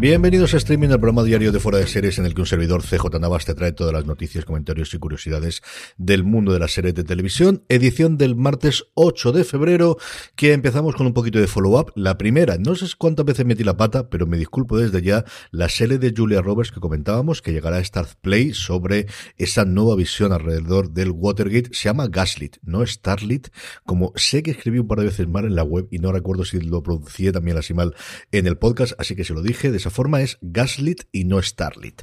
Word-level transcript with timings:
Bienvenidos 0.00 0.54
a 0.54 0.58
Streaming, 0.58 0.90
el 0.90 1.00
programa 1.00 1.24
diario 1.24 1.50
de 1.50 1.58
Fuera 1.58 1.78
de 1.78 1.88
Series 1.88 2.20
en 2.20 2.24
el 2.24 2.32
que 2.32 2.40
un 2.40 2.46
servidor 2.46 2.84
CJ 2.84 3.18
Navas 3.18 3.44
te 3.44 3.54
trae 3.56 3.72
todas 3.72 3.92
las 3.92 4.06
noticias, 4.06 4.44
comentarios 4.44 4.94
y 4.94 4.98
curiosidades 5.00 5.60
del 5.96 6.22
mundo 6.22 6.52
de 6.52 6.60
las 6.60 6.70
series 6.70 6.94
de 6.94 7.02
televisión. 7.02 7.64
Edición 7.68 8.16
del 8.16 8.36
martes 8.36 8.84
8 8.94 9.32
de 9.32 9.42
febrero, 9.42 9.96
que 10.36 10.52
empezamos 10.52 10.94
con 10.94 11.08
un 11.08 11.14
poquito 11.14 11.40
de 11.40 11.48
follow-up. 11.48 11.90
La 11.96 12.16
primera, 12.16 12.58
no 12.58 12.76
sé 12.76 12.86
cuántas 12.96 13.26
veces 13.26 13.44
metí 13.44 13.64
la 13.64 13.76
pata, 13.76 14.08
pero 14.08 14.28
me 14.28 14.38
disculpo 14.38 14.78
desde 14.78 15.02
ya, 15.02 15.24
la 15.50 15.68
serie 15.68 15.98
de 15.98 16.14
Julia 16.16 16.42
Roberts 16.42 16.70
que 16.70 16.78
comentábamos, 16.78 17.42
que 17.42 17.52
llegará 17.52 17.78
a 17.78 17.80
Star 17.80 18.06
Play 18.20 18.54
sobre 18.54 19.06
esa 19.36 19.64
nueva 19.64 19.96
visión 19.96 20.32
alrededor 20.32 20.92
del 20.92 21.10
Watergate, 21.10 21.70
se 21.72 21.88
llama 21.88 22.06
Gaslit, 22.06 22.58
no 22.62 22.86
Starlit, 22.86 23.48
como 23.84 24.12
sé 24.14 24.44
que 24.44 24.52
escribí 24.52 24.78
un 24.78 24.86
par 24.86 25.00
de 25.00 25.06
veces 25.06 25.26
mal 25.26 25.44
en 25.44 25.56
la 25.56 25.64
web 25.64 25.88
y 25.90 25.98
no 25.98 26.12
recuerdo 26.12 26.44
si 26.44 26.60
lo 26.60 26.84
pronuncié 26.84 27.32
también 27.32 27.56
así 27.56 27.74
mal 27.74 27.96
en 28.30 28.46
el 28.46 28.58
podcast, 28.58 28.92
así 28.98 29.16
que 29.16 29.24
se 29.24 29.34
lo 29.34 29.42
dije, 29.42 29.72
forma 29.90 30.22
es 30.22 30.38
Gaslit 30.40 31.04
y 31.12 31.24
no 31.24 31.40
Starlit. 31.42 32.02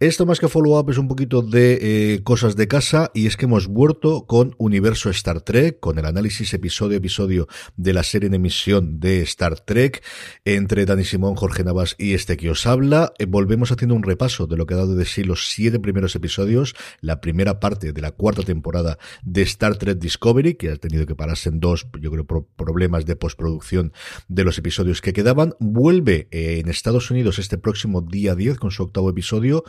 Esto 0.00 0.26
más 0.26 0.40
que 0.40 0.48
follow-up 0.48 0.90
es 0.90 0.98
un 0.98 1.08
poquito 1.08 1.42
de 1.42 1.78
eh, 1.80 2.22
cosas 2.22 2.56
de 2.56 2.68
casa 2.68 3.10
y 3.14 3.26
es 3.26 3.36
que 3.36 3.46
hemos 3.46 3.68
vuelto 3.68 4.26
con 4.26 4.54
Universo 4.58 5.10
Star 5.10 5.40
Trek, 5.40 5.80
con 5.80 5.98
el 5.98 6.06
análisis 6.06 6.52
episodio 6.54 6.96
episodio 6.96 7.48
de 7.76 7.92
la 7.92 8.02
serie 8.02 8.28
en 8.28 8.34
emisión 8.34 9.00
de 9.00 9.22
Star 9.22 9.60
Trek, 9.60 10.02
entre 10.44 10.86
Dani 10.86 11.04
Simón, 11.04 11.34
Jorge 11.34 11.64
Navas 11.64 11.94
y 11.98 12.14
este 12.14 12.36
que 12.36 12.50
os 12.50 12.66
habla. 12.66 13.12
Eh, 13.18 13.26
volvemos 13.26 13.72
haciendo 13.72 13.94
un 13.94 14.02
repaso 14.02 14.46
de 14.46 14.56
lo 14.56 14.66
que 14.66 14.74
ha 14.74 14.78
dado 14.78 14.94
de 14.94 15.04
sí 15.04 15.24
los 15.24 15.50
siete 15.50 15.78
primeros 15.78 16.16
episodios, 16.16 16.74
la 17.00 17.20
primera 17.20 17.60
parte 17.60 17.92
de 17.92 18.00
la 18.00 18.12
cuarta 18.12 18.42
temporada 18.42 18.98
de 19.22 19.42
Star 19.42 19.76
Trek 19.76 19.98
Discovery, 19.98 20.54
que 20.54 20.70
ha 20.70 20.76
tenido 20.76 21.06
que 21.06 21.14
pararse 21.14 21.48
en 21.48 21.60
dos, 21.60 21.86
yo 22.00 22.10
creo, 22.10 22.26
problemas 22.56 23.06
de 23.06 23.16
postproducción 23.16 23.92
de 24.28 24.44
los 24.44 24.58
episodios 24.58 25.00
que 25.00 25.12
quedaban. 25.12 25.54
Vuelve 25.58 26.28
eh, 26.30 26.58
en 26.60 26.68
Estados 26.68 27.10
Unidos 27.10 27.21
este 27.30 27.58
próximo 27.58 28.00
día 28.02 28.34
10 28.34 28.58
con 28.58 28.70
su 28.70 28.82
octavo 28.82 29.08
episodio. 29.10 29.64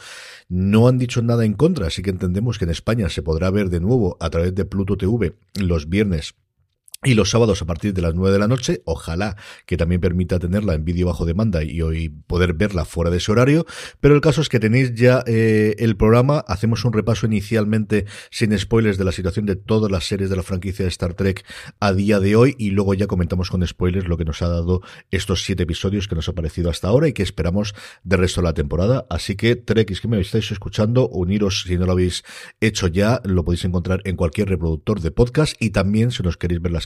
No 0.50 0.88
han 0.88 0.98
dicho 0.98 1.22
nada 1.22 1.46
en 1.46 1.54
contra, 1.54 1.88
así 1.88 2.02
que 2.02 2.09
entendemos 2.09 2.58
que 2.58 2.66
en 2.66 2.72
España 2.72 3.09
se 3.09 3.22
podrá 3.22 3.52
ver 3.52 3.70
de 3.70 3.80
nuevo 3.80 4.18
a 4.20 4.30
través 4.30 4.56
de 4.56 4.66
Pluto 4.66 4.98
TV 4.98 5.36
los 5.56 5.88
viernes 5.88 6.36
y 7.04 7.14
los 7.16 7.30
sábados 7.30 7.62
a 7.62 7.66
partir 7.66 7.94
de 7.94 8.02
las 8.02 8.16
9 8.16 8.32
de 8.32 8.40
la 8.40 8.48
noche, 8.48 8.82
ojalá 8.86 9.36
que 9.66 9.78
también 9.78 10.02
permita 10.02 10.40
tenerla 10.40 10.73
en 10.73 10.86
vídeo 10.86 11.08
bajo 11.08 11.26
demanda 11.26 11.64
y 11.64 11.82
hoy 11.82 12.09
poder 12.09 12.54
verla 12.54 12.86
fuera 12.86 13.12
de 13.12 13.18
ese 13.18 13.32
horario, 13.32 13.66
pero 14.00 14.16
el 14.16 14.22
caso 14.22 14.42
es 14.42 14.50
que 14.50 14.59
tenéis 14.59 14.94
ya 14.96 15.24
eh, 15.28 15.76
el 15.80 15.98
programa, 15.98 16.40
hacemos 16.48 16.86
un 16.86 16.94
repaso 16.94 17.26
inicialmente 17.26 18.06
sin 18.31 18.58
spoilers 18.58 18.98
de 18.98 19.04
la 19.04 19.12
situación 19.12 19.46
de 19.46 19.56
todas 19.56 19.92
las 19.92 20.06
series 20.06 20.30
de 20.30 20.36
la 20.36 20.44
franquicia 20.44 20.86
de 20.86 20.90
Star 20.90 21.14
Trek 21.14 21.46
a 21.80 21.94
día 21.94 22.20
de 22.20 22.36
hoy 22.36 22.56
y 22.58 22.72
luego 22.72 22.94
ya 22.94 23.08
comentamos 23.08 23.50
con 23.50 23.66
spoilers 23.66 24.08
lo 24.08 24.18
que 24.18 24.26
nos 24.26 24.42
ha 24.42 24.48
dado 24.48 24.81
estos 25.12 25.44
siete 25.44 25.64
episodios 25.64 26.08
que 26.08 26.16
nos 26.16 26.30
ha 26.30 26.34
parecido 26.34 26.70
hasta 26.70 26.88
ahora 26.88 27.08
y 27.08 27.14
que 27.14 27.24
esperamos 27.24 27.76
del 28.04 28.20
resto 28.20 28.42
de 28.42 28.48
la 28.48 28.54
temporada, 28.54 29.06
así 29.09 29.36
que 29.36 29.56
Trek, 29.56 29.92
es 29.92 30.02
que 30.02 30.08
me 30.08 30.20
estáis 30.20 30.52
escuchando, 30.52 31.08
uniros 31.09 31.64
si 31.68 31.78
no 31.78 31.86
lo 31.86 31.94
habéis 31.94 32.24
hecho 32.62 32.88
ya, 32.88 33.22
lo 33.26 33.44
podéis 33.44 33.66
encontrar 33.66 34.02
en 34.06 34.16
cualquier 34.16 34.50
reproductor 34.50 35.02
de 35.02 35.12
podcast 35.12 35.56
y 35.59 35.72
también 35.72 36.12
si 36.12 36.24
nos 36.24 36.38
queréis 36.38 36.62
ver 36.62 36.72
las 36.72 36.86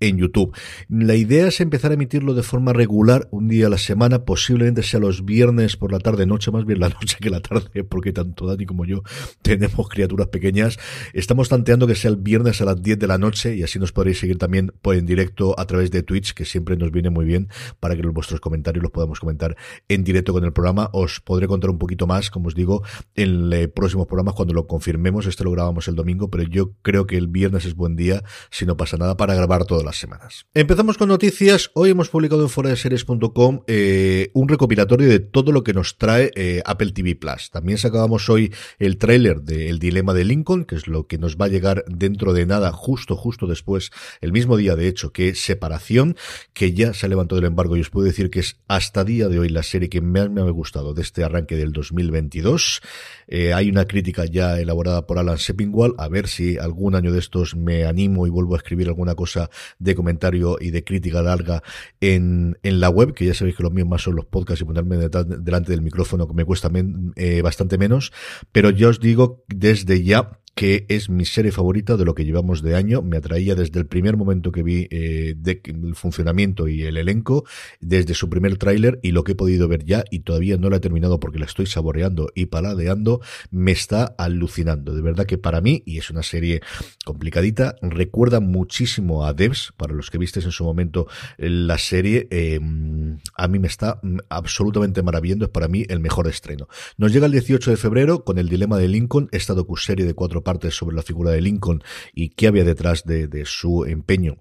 en 0.00 0.18
YouTube. 0.18 0.56
La 0.88 1.14
idea 1.14 1.48
es 1.48 1.60
empezar 1.60 1.90
a 1.90 1.94
emitirlo 1.94 2.34
de 2.34 2.42
forma 2.42 2.72
regular, 2.72 3.28
un 3.30 3.48
día 3.48 3.66
a 3.66 3.70
la 3.70 3.78
semana, 3.78 4.24
posiblemente 4.24 4.82
sea 4.82 5.00
los 5.00 5.24
viernes 5.24 5.76
por 5.76 5.92
la 5.92 5.98
tarde, 5.98 6.26
noche, 6.26 6.50
más 6.50 6.64
bien 6.64 6.80
la 6.80 6.88
noche 7.00 7.16
que 7.20 7.30
la 7.30 7.40
tarde, 7.40 7.84
porque 7.84 8.12
tanto 8.12 8.46
Dani 8.46 8.66
como 8.66 8.84
yo 8.84 9.02
tenemos 9.42 9.88
criaturas 9.88 10.28
pequeñas. 10.28 10.78
Estamos 11.12 11.48
tanteando 11.48 11.86
que 11.86 11.94
sea 11.94 12.10
el 12.10 12.16
viernes 12.16 12.60
a 12.60 12.64
las 12.64 12.82
10 12.82 12.98
de 12.98 13.06
la 13.06 13.18
noche 13.18 13.56
y 13.56 13.62
así 13.62 13.78
nos 13.78 13.92
podréis 13.92 14.18
seguir 14.18 14.38
también 14.38 14.72
pues, 14.82 14.98
en 14.98 15.06
directo 15.06 15.58
a 15.58 15.66
través 15.66 15.90
de 15.90 16.02
Twitch, 16.02 16.32
que 16.32 16.44
siempre 16.44 16.76
nos 16.76 16.90
viene 16.90 17.10
muy 17.10 17.24
bien 17.24 17.48
para 17.80 17.94
que 17.96 18.02
vuestros 18.02 18.40
comentarios 18.40 18.82
los 18.82 18.92
podamos 18.92 19.20
comentar 19.20 19.56
en 19.88 20.04
directo 20.04 20.32
con 20.32 20.44
el 20.44 20.52
programa. 20.52 20.90
Os 20.92 21.20
podré 21.20 21.46
contar 21.46 21.70
un 21.70 21.78
poquito 21.78 22.06
más, 22.06 22.30
como 22.30 22.48
os 22.48 22.54
digo, 22.54 22.82
en 23.14 23.52
el 23.52 23.70
próximo 23.70 24.06
programa 24.06 24.32
cuando 24.32 24.54
lo 24.54 24.66
confirmemos. 24.66 25.26
Este 25.26 25.44
lo 25.44 25.50
grabamos 25.50 25.88
el 25.88 25.94
domingo, 25.94 26.30
pero 26.30 26.44
yo 26.44 26.72
creo 26.82 27.06
que 27.06 27.16
el 27.16 27.28
viernes 27.28 27.64
es 27.64 27.74
buen 27.74 27.96
día, 27.96 28.22
si 28.50 28.66
no 28.66 28.76
pasa 28.76 28.96
nada, 28.96 29.16
grabar 29.34 29.64
todas 29.64 29.84
las 29.84 29.98
semanas. 29.98 30.46
Empezamos 30.54 30.98
con 30.98 31.08
noticias. 31.08 31.70
Hoy 31.74 31.90
hemos 31.90 32.08
publicado 32.08 32.42
en 32.42 32.48
foradeseries.com 32.48 33.60
eh, 33.66 34.30
un 34.34 34.48
recopilatorio 34.48 35.08
de 35.08 35.20
todo 35.20 35.52
lo 35.52 35.64
que 35.64 35.72
nos 35.72 35.98
trae 35.98 36.30
eh, 36.34 36.62
Apple 36.64 36.92
TV 36.92 37.16
Plus. 37.16 37.50
También 37.50 37.78
sacábamos 37.78 38.28
hoy 38.28 38.52
el 38.78 38.98
tráiler 38.98 39.42
de 39.42 39.68
El 39.68 39.78
Dilema 39.78 40.14
de 40.14 40.24
Lincoln, 40.24 40.64
que 40.64 40.76
es 40.76 40.86
lo 40.86 41.06
que 41.06 41.18
nos 41.18 41.36
va 41.36 41.46
a 41.46 41.48
llegar 41.48 41.84
dentro 41.88 42.32
de 42.32 42.46
nada, 42.46 42.72
justo, 42.72 43.16
justo 43.16 43.46
después, 43.46 43.90
el 44.20 44.32
mismo 44.32 44.56
día 44.56 44.76
de 44.76 44.88
hecho, 44.88 45.12
que 45.12 45.34
Separación, 45.34 46.16
que 46.52 46.72
ya 46.72 46.94
se 46.94 47.06
ha 47.06 47.08
levantado 47.08 47.38
el 47.38 47.46
embargo 47.46 47.76
y 47.76 47.80
os 47.80 47.90
puedo 47.90 48.06
decir 48.06 48.30
que 48.30 48.40
es 48.40 48.56
hasta 48.68 49.04
día 49.04 49.28
de 49.28 49.38
hoy 49.38 49.48
la 49.48 49.62
serie 49.62 49.88
que 49.88 50.00
más 50.00 50.30
me 50.30 50.40
ha 50.40 50.50
gustado 50.50 50.94
de 50.94 51.02
este 51.02 51.24
arranque 51.24 51.56
del 51.56 51.72
2022. 51.72 52.80
Eh, 53.28 53.52
hay 53.52 53.68
una 53.68 53.86
crítica 53.86 54.24
ya 54.24 54.60
elaborada 54.60 55.06
por 55.06 55.18
Alan 55.18 55.38
Seppingwall, 55.38 55.94
a 55.98 56.08
ver 56.08 56.28
si 56.28 56.58
algún 56.58 56.94
año 56.94 57.12
de 57.12 57.18
estos 57.18 57.56
me 57.56 57.84
animo 57.84 58.26
y 58.26 58.30
vuelvo 58.30 58.54
a 58.54 58.58
escribir 58.58 58.88
alguna 58.88 59.14
cosa 59.16 59.50
de 59.78 59.94
comentario 59.94 60.56
y 60.60 60.70
de 60.70 60.84
crítica 60.84 61.22
larga 61.22 61.62
en, 62.00 62.58
en 62.62 62.80
la 62.80 62.90
web, 62.90 63.14
que 63.14 63.26
ya 63.26 63.34
sabéis 63.34 63.56
que 63.56 63.62
lo 63.62 63.70
mío 63.70 63.86
más 63.86 64.02
son 64.02 64.14
los 64.14 64.26
podcasts 64.26 64.62
y 64.62 64.64
ponerme 64.64 64.96
delante 64.96 65.72
del 65.72 65.82
micrófono 65.82 66.28
que 66.28 66.34
me 66.34 66.44
cuesta 66.44 66.70
eh, 67.16 67.42
bastante 67.42 67.78
menos, 67.78 68.12
pero 68.52 68.70
ya 68.70 68.88
os 68.88 69.00
digo 69.00 69.44
desde 69.48 70.02
ya 70.04 70.38
que 70.56 70.86
es 70.88 71.10
mi 71.10 71.26
serie 71.26 71.52
favorita 71.52 71.98
de 71.98 72.06
lo 72.06 72.14
que 72.14 72.24
llevamos 72.24 72.62
de 72.62 72.74
año. 72.76 73.02
Me 73.02 73.18
atraía 73.18 73.54
desde 73.54 73.78
el 73.78 73.86
primer 73.86 74.16
momento 74.16 74.52
que 74.52 74.62
vi 74.62 74.88
eh, 74.90 75.34
el 75.44 75.94
funcionamiento 75.94 76.66
y 76.66 76.82
el 76.82 76.96
elenco, 76.96 77.44
desde 77.80 78.14
su 78.14 78.30
primer 78.30 78.56
tráiler 78.56 78.98
y 79.02 79.12
lo 79.12 79.22
que 79.22 79.32
he 79.32 79.34
podido 79.34 79.68
ver 79.68 79.84
ya, 79.84 80.02
y 80.10 80.20
todavía 80.20 80.56
no 80.56 80.70
la 80.70 80.78
he 80.78 80.80
terminado 80.80 81.20
porque 81.20 81.38
la 81.38 81.44
estoy 81.44 81.66
saboreando 81.66 82.30
y 82.34 82.46
paladeando, 82.46 83.20
me 83.50 83.70
está 83.70 84.14
alucinando. 84.16 84.94
De 84.94 85.02
verdad 85.02 85.26
que 85.26 85.36
para 85.36 85.60
mí, 85.60 85.82
y 85.84 85.98
es 85.98 86.08
una 86.08 86.22
serie 86.22 86.62
complicadita, 87.04 87.76
recuerda 87.82 88.40
muchísimo 88.40 89.26
a 89.26 89.34
Devs, 89.34 89.74
para 89.76 89.92
los 89.92 90.10
que 90.10 90.16
vistes 90.16 90.46
en 90.46 90.52
su 90.52 90.64
momento 90.64 91.06
la 91.36 91.76
serie, 91.76 92.28
eh, 92.30 92.58
a 93.36 93.46
mí 93.46 93.58
me 93.58 93.68
está 93.68 94.00
absolutamente 94.30 95.02
maravillando, 95.02 95.44
es 95.44 95.50
para 95.50 95.68
mí 95.68 95.84
el 95.90 96.00
mejor 96.00 96.28
estreno. 96.28 96.66
Nos 96.96 97.12
llega 97.12 97.26
el 97.26 97.32
18 97.32 97.72
de 97.72 97.76
febrero 97.76 98.24
con 98.24 98.38
el 98.38 98.48
dilema 98.48 98.78
de 98.78 98.88
Lincoln, 98.88 99.28
esta 99.32 99.52
docu-serie 99.52 100.06
de 100.06 100.14
cuatro 100.14 100.45
partes 100.46 100.76
sobre 100.76 100.94
la 100.94 101.02
figura 101.02 101.32
de 101.32 101.40
Lincoln 101.40 101.82
y 102.14 102.28
qué 102.28 102.46
había 102.46 102.62
detrás 102.62 103.02
de, 103.04 103.26
de 103.26 103.44
su 103.44 103.84
empeño 103.84 104.38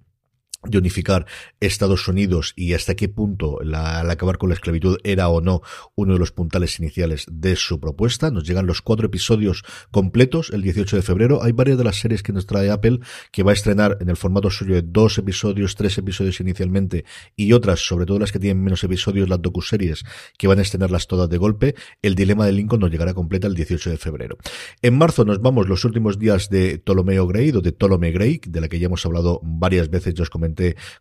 de 0.68 0.78
unificar 0.78 1.26
Estados 1.60 2.08
Unidos 2.08 2.54
y 2.56 2.74
hasta 2.74 2.96
qué 2.96 3.10
punto 3.10 3.60
al 3.62 4.10
acabar 4.10 4.38
con 4.38 4.50
la 4.50 4.56
esclavitud 4.56 4.98
era 5.04 5.30
o 5.30 5.42
no 5.42 5.62
uno 5.96 6.14
de 6.14 6.20
los 6.20 6.32
puntales 6.32 6.80
iniciales 6.80 7.26
de 7.32 7.56
su 7.56 7.80
propuesta. 7.80 8.32
Nos 8.32 8.46
llegan 8.46 8.66
los 8.66 8.82
cuatro 8.82 9.08
episodios 9.08 9.64
completos 9.92 10.50
el 10.52 10.62
18 10.62 10.98
de 10.98 11.02
febrero. 11.02 11.44
Hay 11.44 11.52
varias 11.52 11.78
de 11.78 11.84
las 11.84 11.98
series 11.98 12.24
que 12.24 12.34
nos 12.34 12.46
trae 12.46 12.70
Apple 12.70 13.00
que 13.32 13.44
va 13.44 13.52
a 13.52 13.54
estrenar 13.54 13.98
en 14.02 14.10
el 14.10 14.18
formato 14.18 14.50
suyo 14.50 14.76
de 14.76 14.82
dos 14.82 15.18
episodios, 15.18 15.76
tres 15.76 15.98
episodios 15.98 16.40
inicialmente 16.40 17.06
y 17.36 17.54
otras, 17.54 17.80
sobre 17.80 18.06
todo 18.06 18.20
las 18.20 18.32
que 18.32 18.40
tienen 18.40 18.64
menos 18.64 18.84
episodios, 18.84 19.30
las 19.30 19.42
docuseries, 19.42 20.04
que 20.38 20.48
van 20.48 20.60
a 20.60 20.62
estrenarlas 20.62 21.08
todas 21.08 21.30
de 21.30 21.38
golpe. 21.38 21.76
El 22.02 22.16
dilema 22.16 22.46
de 22.46 22.52
Lincoln 22.52 22.82
nos 22.82 22.92
llegará 22.92 23.14
completa 23.14 23.48
el 23.48 23.56
18 23.56 23.90
de 23.90 23.98
febrero. 23.98 24.38
En 24.82 24.98
marzo 24.98 25.26
nos 25.26 25.42
vamos 25.42 25.68
los 25.68 25.86
últimos 25.86 26.20
días 26.20 26.50
de 26.50 26.80
Ptolomeo 26.80 27.28
Grey 27.28 27.52
o 27.52 27.62
de 27.62 27.72
Ptolemy 27.72 28.12
Grey, 28.12 28.42
de 28.48 28.62
la 28.62 28.68
que 28.68 28.80
ya 28.80 28.88
hemos 28.88 29.06
hablado 29.06 29.40
varias 29.44 29.90
veces, 29.90 30.14
yo 30.14 30.24
os 30.24 30.30
comenté 30.30 30.55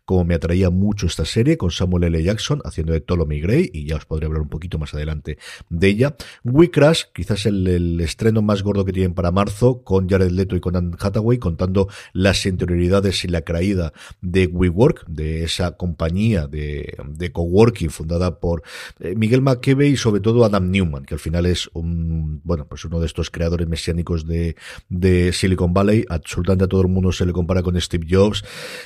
como 0.05 0.25
me 0.25 0.35
atraía 0.35 0.69
mucho 0.69 1.07
esta 1.07 1.25
serie, 1.25 1.57
con 1.57 1.71
Samuel 1.71 2.05
L. 2.05 2.23
Jackson 2.23 2.61
haciendo 2.63 2.93
de 2.93 3.01
Ptolemy 3.01 3.41
Gray, 3.41 3.69
y 3.73 3.85
ya 3.85 3.95
os 3.95 4.05
podré 4.05 4.25
hablar 4.25 4.41
un 4.41 4.49
poquito 4.49 4.77
más 4.77 4.93
adelante 4.93 5.37
de 5.69 5.87
ella. 5.87 6.15
We 6.43 6.71
Crash, 6.71 7.03
quizás 7.13 7.45
el, 7.45 7.99
estreno 8.01 8.41
más 8.41 8.61
gordo 8.63 8.85
que 8.85 8.93
tienen 8.93 9.13
para 9.13 9.31
marzo, 9.31 9.83
con 9.83 10.07
Jared 10.09 10.31
Leto 10.31 10.55
y 10.55 10.59
con 10.59 10.75
Anne 10.75 10.95
Hathaway, 10.99 11.37
contando 11.39 11.87
las 12.13 12.45
interioridades 12.45 13.23
y 13.23 13.27
la 13.27 13.41
caída 13.41 13.93
de 14.21 14.47
WeWork, 14.47 15.05
de 15.07 15.43
esa 15.43 15.77
compañía 15.77 16.47
de, 16.47 16.97
de 17.07 17.31
coworking 17.31 17.89
fundada 17.89 18.39
por 18.39 18.63
eh, 18.99 19.15
Miguel 19.15 19.41
McKeven 19.41 19.93
y 19.93 19.97
sobre 19.97 20.21
todo 20.21 20.45
Adam 20.45 20.69
Newman, 20.69 21.05
que 21.05 21.15
al 21.15 21.19
final 21.19 21.45
es 21.45 21.69
un, 21.73 22.41
bueno, 22.43 22.67
pues 22.67 22.85
uno 22.85 22.99
de 22.99 23.05
estos 23.05 23.29
creadores 23.29 23.67
mesiánicos 23.67 24.25
de, 24.25 24.55
de 24.89 25.33
Silicon 25.33 25.73
Valley. 25.73 26.05
Absolutamente 26.09 26.65
a 26.65 26.67
todo 26.67 26.81
el 26.81 26.87
mundo 26.87 27.11
se 27.11 27.25
le 27.25 27.33
compara 27.33 27.63
con 27.63 27.79
Steve 27.79 28.07
Jobs 28.09 28.43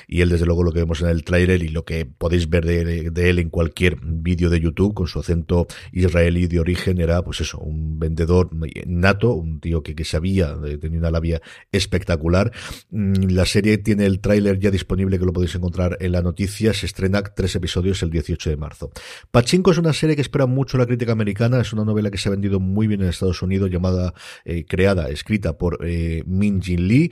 y 0.07 0.21
él 0.21 0.30
desde 0.30 0.45
luego 0.45 0.59
lo 0.64 0.72
que 0.72 0.80
vemos 0.80 1.02
en 1.02 1.10
el 1.10 1.24
tráiler 1.24 1.64
y 1.64 1.70
lo 1.70 1.86
que 1.86 2.06
podéis 2.06 2.50
ver 2.50 2.66
de, 2.66 3.30
él 3.30 3.40
en 3.40 3.50
cualquier 3.50 3.98
vídeo 4.02 4.50
de 4.50 4.60
YouTube 4.60 4.94
con 4.94 5.08
su 5.08 5.20
acento 5.20 5.68
israelí 5.92 6.48
de 6.48 6.60
origen 6.60 7.00
era 7.00 7.22
pues 7.22 7.42
eso, 7.42 7.60
un 7.60 8.00
vendedor 8.00 8.50
nato, 8.86 9.34
un 9.34 9.60
tío 9.60 9.84
que, 9.84 9.96
que 9.96 10.06
sabía, 10.06 10.56
eh, 10.66 10.78
tenía 10.78 11.00
una 11.00 11.12
labia 11.12 11.42
espectacular. 11.72 12.52
Mm, 12.90 13.30
la 13.30 13.46
serie 13.46 13.78
tiene 13.78 14.06
el 14.06 14.20
tráiler 14.20 14.60
ya 14.60 14.72
disponible 14.72 15.20
que 15.20 15.26
lo 15.26 15.34
podéis 15.34 15.56
encontrar 15.56 15.98
en 16.00 16.12
la 16.12 16.22
noticia, 16.22 16.74
se 16.74 16.86
estrena 16.86 17.24
tres 17.24 17.56
episodios 17.56 18.02
el 18.04 18.10
18 18.10 18.50
de 18.50 18.58
marzo. 18.58 18.92
Pachinko 19.32 19.72
es 19.72 19.78
una 19.78 19.94
serie 19.94 20.16
que 20.16 20.22
espera 20.22 20.46
mucho 20.46 20.78
la 20.78 20.86
crítica 20.86 21.12
americana, 21.12 21.62
es 21.62 21.74
una 21.74 21.86
novela 21.86 22.12
que 22.12 22.18
se 22.18 22.30
ha 22.30 22.32
vendido 22.32 22.60
muy 22.60 22.88
bien 22.88 23.02
en 23.02 23.10
Estados 23.10 23.42
Unidos 23.42 23.70
llamada, 23.70 24.14
eh, 24.46 24.66
creada, 24.66 25.10
escrita 25.10 25.58
por 25.58 25.80
eh, 25.86 26.24
Min 26.26 26.62
Jin 26.62 26.88
Lee, 26.88 27.12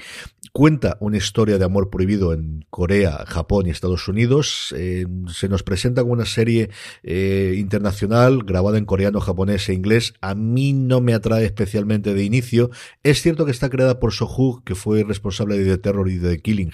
cuenta 0.51 0.97
una 0.99 1.17
historia 1.17 1.57
de 1.57 1.65
amor 1.65 1.89
prohibido 1.89 2.33
en 2.33 2.65
Corea, 2.69 3.23
Japón 3.27 3.67
y 3.67 3.69
Estados 3.69 4.07
Unidos. 4.07 4.73
Eh, 4.75 5.05
se 5.33 5.49
nos 5.49 5.63
presenta 5.63 6.01
como 6.01 6.13
una 6.13 6.25
serie 6.25 6.69
eh, 7.03 7.55
internacional 7.57 8.43
grabada 8.43 8.77
en 8.77 8.85
coreano, 8.85 9.19
japonés 9.19 9.69
e 9.69 9.73
inglés. 9.73 10.13
A 10.21 10.35
mí 10.35 10.73
no 10.73 11.01
me 11.01 11.13
atrae 11.13 11.45
especialmente 11.45 12.13
de 12.13 12.23
inicio. 12.23 12.71
Es 13.03 13.21
cierto 13.21 13.45
que 13.45 13.51
está 13.51 13.69
creada 13.69 13.99
por 13.99 14.13
Sohu, 14.13 14.63
que 14.63 14.75
fue 14.75 15.03
responsable 15.03 15.57
de 15.57 15.65
The 15.65 15.77
Terror 15.77 16.09
y 16.09 16.17
de 16.17 16.35
The 16.35 16.41
Killing, 16.41 16.71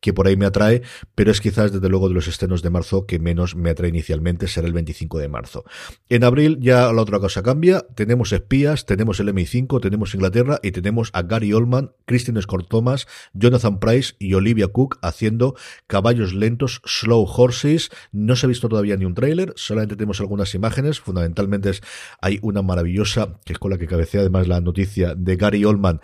que 0.00 0.12
por 0.12 0.26
ahí 0.26 0.36
me 0.36 0.46
atrae, 0.46 0.82
pero 1.14 1.30
es 1.30 1.40
quizás 1.40 1.72
desde 1.72 1.88
luego 1.88 2.08
de 2.08 2.14
los 2.14 2.28
estrenos 2.28 2.62
de 2.62 2.70
marzo 2.70 3.06
que 3.06 3.18
menos 3.18 3.56
me 3.56 3.70
atrae 3.70 3.90
inicialmente, 3.90 4.48
será 4.48 4.66
el 4.66 4.72
25 4.72 5.18
de 5.18 5.28
marzo. 5.28 5.64
En 6.08 6.24
abril 6.24 6.58
ya 6.60 6.92
la 6.92 7.02
otra 7.02 7.18
cosa 7.18 7.42
cambia. 7.42 7.84
Tenemos 7.94 8.32
espías, 8.32 8.86
tenemos 8.86 9.20
el 9.20 9.28
MI5, 9.28 9.80
tenemos 9.80 10.14
Inglaterra 10.14 10.60
y 10.62 10.70
tenemos 10.70 11.10
a 11.12 11.22
Gary 11.22 11.52
Oldman, 11.52 11.92
Christine 12.04 12.40
Scott 12.42 12.68
Thomas, 12.68 13.06
Jonathan 13.32 13.78
Price 13.80 14.14
y 14.18 14.34
Olivia 14.34 14.68
Cook 14.68 14.98
haciendo 15.02 15.56
caballos 15.96 16.34
lentos, 16.34 16.82
slow 16.84 17.24
horses. 17.26 17.88
No 18.12 18.36
se 18.36 18.44
ha 18.44 18.48
visto 18.50 18.68
todavía 18.68 18.98
ni 18.98 19.06
un 19.06 19.14
tráiler, 19.14 19.54
solamente 19.56 19.96
tenemos 19.96 20.20
algunas 20.20 20.54
imágenes. 20.54 21.00
Fundamentalmente 21.00 21.70
es, 21.70 21.80
hay 22.20 22.38
una 22.42 22.60
maravillosa, 22.60 23.40
que 23.46 23.54
es 23.54 23.58
con 23.58 23.70
la 23.70 23.78
que 23.78 23.86
cabecea 23.86 24.20
además 24.20 24.46
la 24.46 24.60
noticia 24.60 25.14
de 25.14 25.36
Gary 25.36 25.64
Oldman, 25.64 26.02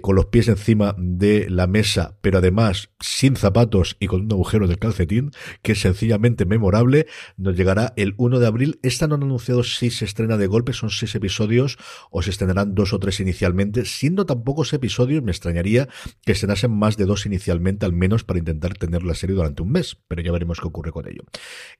con 0.00 0.16
los 0.16 0.26
pies 0.26 0.48
encima 0.48 0.94
de 0.96 1.46
la 1.50 1.66
mesa, 1.66 2.16
pero 2.22 2.38
además 2.38 2.88
sin 3.00 3.36
zapatos 3.36 3.98
y 4.00 4.06
con 4.06 4.22
un 4.22 4.32
agujero 4.32 4.66
del 4.66 4.78
calcetín, 4.78 5.30
que 5.60 5.72
es 5.72 5.80
sencillamente 5.80 6.46
memorable. 6.46 7.06
Nos 7.36 7.54
llegará 7.54 7.92
el 7.96 8.14
1 8.16 8.38
de 8.38 8.46
abril. 8.46 8.80
Esta 8.82 9.08
no 9.08 9.16
han 9.16 9.24
anunciado 9.24 9.62
si 9.62 9.90
se 9.90 10.06
estrena 10.06 10.38
de 10.38 10.46
golpe, 10.46 10.72
son 10.72 10.88
seis 10.88 11.14
episodios 11.14 11.76
o 12.10 12.22
se 12.22 12.30
estrenarán 12.30 12.74
dos 12.74 12.94
o 12.94 12.98
tres 12.98 13.20
inicialmente. 13.20 13.84
Siendo 13.84 14.24
tan 14.24 14.42
pocos 14.42 14.72
episodios, 14.72 15.22
me 15.22 15.32
extrañaría 15.32 15.86
que 16.24 16.34
se 16.34 16.46
nasen 16.46 16.70
más 16.70 16.96
de 16.96 17.04
dos 17.04 17.26
inicialmente, 17.26 17.84
al 17.84 17.92
menos 17.92 18.24
para 18.24 18.38
intentar 18.38 18.72
tener 18.72 19.02
la 19.02 19.17
serie 19.18 19.36
durante 19.36 19.62
un 19.62 19.70
mes, 19.70 19.98
pero 20.08 20.22
ya 20.22 20.32
veremos 20.32 20.60
qué 20.60 20.66
ocurre 20.66 20.92
con 20.92 21.06
ello. 21.06 21.22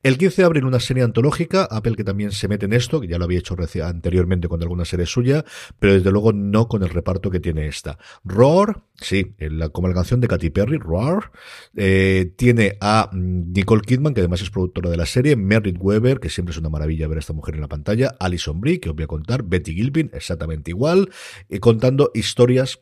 El 0.03 0.19
15 0.19 0.43
de 0.43 0.47
abril 0.47 0.65
una 0.65 0.81
serie 0.81 1.03
antológica, 1.03 1.65
Apple 1.71 1.95
que 1.97 2.05
también 2.05 2.33
se 2.33 2.49
mete 2.49 2.67
en 2.67 2.73
esto, 2.75 3.01
que 3.01 3.09
ya 3.09 3.19
lo 3.19 3.25
había 3.25 3.39
hecho 3.39 3.57
anteriormente 3.83 4.49
con 4.49 4.63
alguna 4.63 4.85
serie 4.85 5.07
suya, 5.07 5.45
pero 5.79 5.95
desde 5.95 6.11
luego 6.11 6.33
no 6.33 6.69
con 6.69 6.83
el 6.83 6.91
reparto 6.91 7.31
que 7.31 7.41
tiene 7.41 7.67
esta. 7.67 7.99
Roar, 8.25 8.83
sí, 8.95 9.35
como 9.73 9.89
la 9.89 9.95
canción 9.95 10.21
de 10.21 10.29
Katy 10.29 10.51
Perry, 10.51 10.79
Roar, 10.79 11.31
eh, 11.77 12.33
tiene 12.37 12.77
a 12.81 13.11
mm, 13.13 13.53
Nicole 13.53 13.83
Kidman, 13.83 14.15
que 14.15 14.21
además 14.21 14.43
es 14.43 14.51
productora 14.51 14.91
de 14.91 14.97
la 14.97 15.07
serie, 15.07 15.37
Merritt 15.37 15.77
Weber, 15.81 16.21
que 16.21 16.31
siempre 16.31 16.53
es 16.53 16.59
una 16.59 16.69
maravilla 16.69 17.09
ver 17.09 17.19
a 17.19 17.21
esta 17.21 17.33
mujer 17.33 17.55
en 17.55 17.61
la 17.61 17.69
pantalla, 17.69 18.15
Alison 18.19 18.61
Brie, 18.61 18.81
que 18.81 18.91
os 18.91 18.95
voy 18.95 19.05
a 19.05 19.09
contar, 19.09 19.43
Betty 19.43 19.75
Gilpin, 19.75 20.11
exactamente 20.13 20.71
igual, 20.71 21.11
y 21.49 21.59
contando 21.59 22.11
historias 22.15 22.81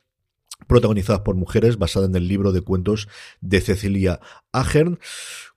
protagonizadas 0.66 1.22
por 1.22 1.36
mujeres, 1.36 1.78
basada 1.78 2.06
en 2.06 2.16
el 2.16 2.28
libro 2.28 2.52
de 2.52 2.60
cuentos 2.60 3.08
de 3.40 3.60
Cecilia 3.60 4.20
Ahern. 4.52 4.98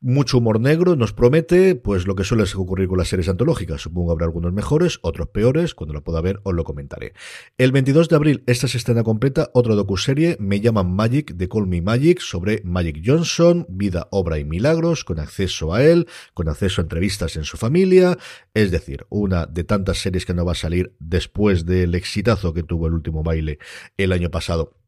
Mucho 0.02 0.38
humor 0.38 0.62
negro 0.62 0.96
nos 0.96 1.12
promete, 1.12 1.76
pues 1.76 2.08
lo 2.08 2.16
que 2.16 2.24
suele 2.24 2.46
ocurrir 2.56 2.88
con 2.88 2.98
las 2.98 3.10
series 3.10 3.28
antológicas. 3.28 3.82
Supongo 3.82 4.14
habrá 4.14 4.26
algunos 4.26 4.54
mejores, 4.54 5.00
otros 5.02 5.28
peores. 5.28 5.76
Cuando 5.76 5.94
lo 5.94 6.04
pueda 6.04 6.22
ver, 6.22 6.40
os 6.44 6.54
lo 6.54 6.64
comentaré. 6.64 7.14
El 7.58 7.74
22 7.74 8.08
de 8.08 8.16
abril, 8.16 8.44
esta 8.48 8.70
se 8.70 8.78
estrena 8.78 9.04
completa, 9.04 9.50
otra 9.54 9.76
docuserie, 9.76 10.38
Me 10.40 10.62
llaman 10.62 10.96
Magic, 10.96 11.34
de 11.34 11.50
Call 11.50 11.68
Me 11.68 11.82
Magic, 11.82 12.22
sobre 12.22 12.62
Magic 12.64 13.02
Johnson, 13.06 13.66
vida, 13.68 14.08
obra 14.12 14.40
y 14.40 14.46
milagros, 14.46 15.04
con 15.04 15.20
acceso 15.20 15.74
a 15.74 15.84
él, 15.84 16.08
con 16.34 16.48
acceso 16.48 16.80
a 16.80 16.84
entrevistas 16.84 17.36
en 17.36 17.44
su 17.44 17.58
familia. 17.58 18.18
Es 18.54 18.72
decir, 18.72 19.06
una 19.10 19.48
de 19.48 19.66
tantas 19.66 19.98
series 19.98 20.26
que 20.26 20.34
no 20.34 20.46
va 20.46 20.54
a 20.54 20.56
salir 20.56 20.96
después 21.00 21.66
del 21.66 21.94
exitazo 21.94 22.54
que 22.54 22.64
tuvo 22.64 22.88
el 22.88 22.94
último 22.94 23.22
baile 23.22 23.60
el 23.98 24.14
año 24.14 24.32
pasado 24.32 24.79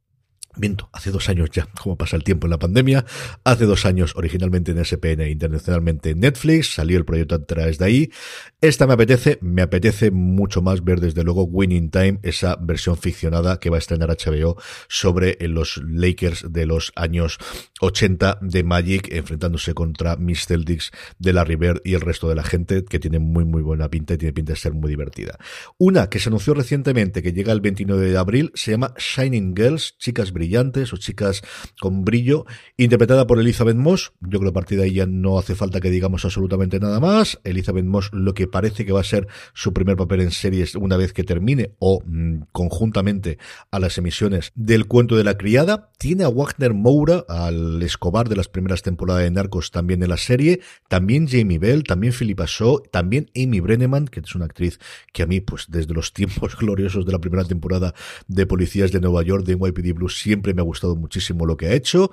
Miento, 0.58 0.90
hace 0.92 1.12
dos 1.12 1.30
años 1.30 1.50
ya, 1.52 1.68
como 1.82 1.98
pasa 1.98 2.18
el 2.18 2.24
tiempo 2.24 2.46
en 2.46 2.52
la 2.52 2.60
pandemia, 2.60 3.06
hace 3.46 3.66
dos 3.66 3.86
años 3.86 4.14
originalmente 4.16 4.72
en 4.72 4.84
SPN 4.84 5.22
e 5.22 5.30
internacionalmente 5.30 6.10
en 6.10 6.20
Netflix, 6.20 6.74
salió 6.74 6.98
el 6.98 7.06
proyecto 7.06 7.36
a 7.36 7.46
través 7.46 7.78
de 7.78 7.86
ahí. 7.86 8.12
Esta 8.60 8.86
me 8.86 8.94
apetece, 8.94 9.40
me 9.42 9.62
apetece 9.62 10.12
mucho 10.12 10.62
más 10.62 10.84
ver 10.84 11.00
desde 11.00 11.24
luego 11.24 11.44
Winning 11.44 11.90
Time, 11.90 12.20
esa 12.24 12.58
versión 12.58 12.98
ficcionada 12.98 13.60
que 13.60 13.70
va 13.70 13.78
a 13.78 13.80
estrenar 13.80 14.10
HBO 14.10 14.58
sobre 14.90 15.38
los 15.48 15.82
Lakers 15.88 16.52
de 16.52 16.66
los 16.66 16.92
años 16.96 17.38
80 17.80 18.40
de 18.42 18.64
Magic, 18.64 19.08
enfrentándose 19.14 19.74
contra 19.74 20.18
Miss 20.18 20.48
Celtics 20.48 20.92
de 21.18 21.34
la 21.34 21.46
River 21.46 21.82
y 21.86 21.94
el 21.94 22.02
resto 22.02 22.28
de 22.28 22.36
la 22.36 22.44
gente, 22.44 22.84
que 22.84 23.00
tiene 23.00 23.20
muy 23.20 23.46
muy 23.46 23.62
buena 23.62 23.90
pinta 23.90 24.16
y 24.16 24.18
tiene 24.18 24.34
pinta 24.34 24.54
de 24.54 24.60
ser 24.60 24.74
muy 24.74 24.90
divertida. 24.90 25.38
Una 25.78 26.10
que 26.10 26.20
se 26.20 26.30
anunció 26.30 26.54
recientemente, 26.54 27.24
que 27.24 27.32
llega 27.32 27.54
el 27.54 27.62
29 27.62 28.12
de 28.12 28.18
abril, 28.18 28.52
se 28.54 28.72
llama 28.72 28.94
Shining 28.98 29.56
Girls, 29.56 29.98
chicas 29.98 30.34
brillantes 30.42 30.92
o 30.92 30.98
chicas 30.98 31.44
con 31.80 32.04
brillo, 32.04 32.46
interpretada 32.78 33.28
por 33.28 33.40
Elizabeth 33.40 33.78
Moss. 33.78 34.12
Yo 34.22 34.40
creo 34.40 34.42
que 34.42 34.50
a 34.50 34.54
partir 34.54 34.80
de 34.80 34.86
ahí 34.86 34.94
ya 34.94 35.06
no 35.06 35.38
hace 35.38 35.54
falta 35.54 35.80
que 35.80 35.92
digamos 35.92 36.26
absolutamente 36.26 36.80
nada 36.80 37.00
más. 37.00 37.40
Elizabeth 37.44 37.86
Moss, 37.86 38.10
lo 38.12 38.34
que 38.34 38.48
parece 38.48 38.84
que 38.84 38.92
va 38.92 39.02
a 39.02 39.04
ser 39.04 39.28
su 39.54 39.72
primer 39.72 39.98
papel 39.98 40.22
en 40.22 40.32
series 40.32 40.74
una 40.74 40.98
vez 40.98 41.14
que 41.14 41.24
termine 41.24 41.76
o 41.78 42.02
mm, 42.04 42.46
conjuntamente 42.52 43.38
a 43.70 43.80
las 43.80 44.00
emisiones 44.00 44.52
del 44.56 44.88
cuento 44.88 45.16
de 45.16 45.24
la 45.24 45.38
criada. 45.38 45.92
Tiene 46.00 46.24
a 46.24 46.30
Wagner 46.30 46.74
Moura, 46.74 47.24
al 47.30 47.84
Escobar 47.84 48.28
de 48.28 48.36
las 48.36 48.48
primeras 48.48 48.82
temporadas 48.82 49.22
de 49.22 49.30
Narcos 49.30 49.70
también 49.70 50.02
en 50.02 50.10
la 50.10 50.18
serie. 50.18 50.62
También 50.88 51.28
Jamie 51.28 51.60
Bell, 51.60 51.84
también 51.84 52.14
Philippa 52.14 52.46
Shaw, 52.48 52.82
también 52.92 53.30
Amy 53.36 53.60
Brenneman, 53.60 54.08
que 54.08 54.22
es 54.22 54.34
una 54.34 54.46
actriz 54.46 54.80
que 55.14 55.22
a 55.22 55.28
mí, 55.28 55.40
pues 55.40 55.68
desde 55.70 55.94
los 55.94 56.14
tiempos 56.20 56.58
gloriosos 56.58 57.06
de 57.06 57.12
la 57.12 57.20
primera 57.20 57.44
temporada 57.44 57.94
de 58.28 58.48
Policías 58.48 58.92
de 58.92 59.00
Nueva 59.00 59.22
York 59.22 59.46
de 59.46 59.56
NYPD 59.56 59.94
Blue 59.94 60.10
siempre 60.32 60.54
me 60.54 60.62
ha 60.62 60.64
gustado 60.64 60.96
muchísimo 60.96 61.46
lo 61.46 61.58
que 61.58 61.68
ha 61.68 61.74
hecho. 61.74 62.10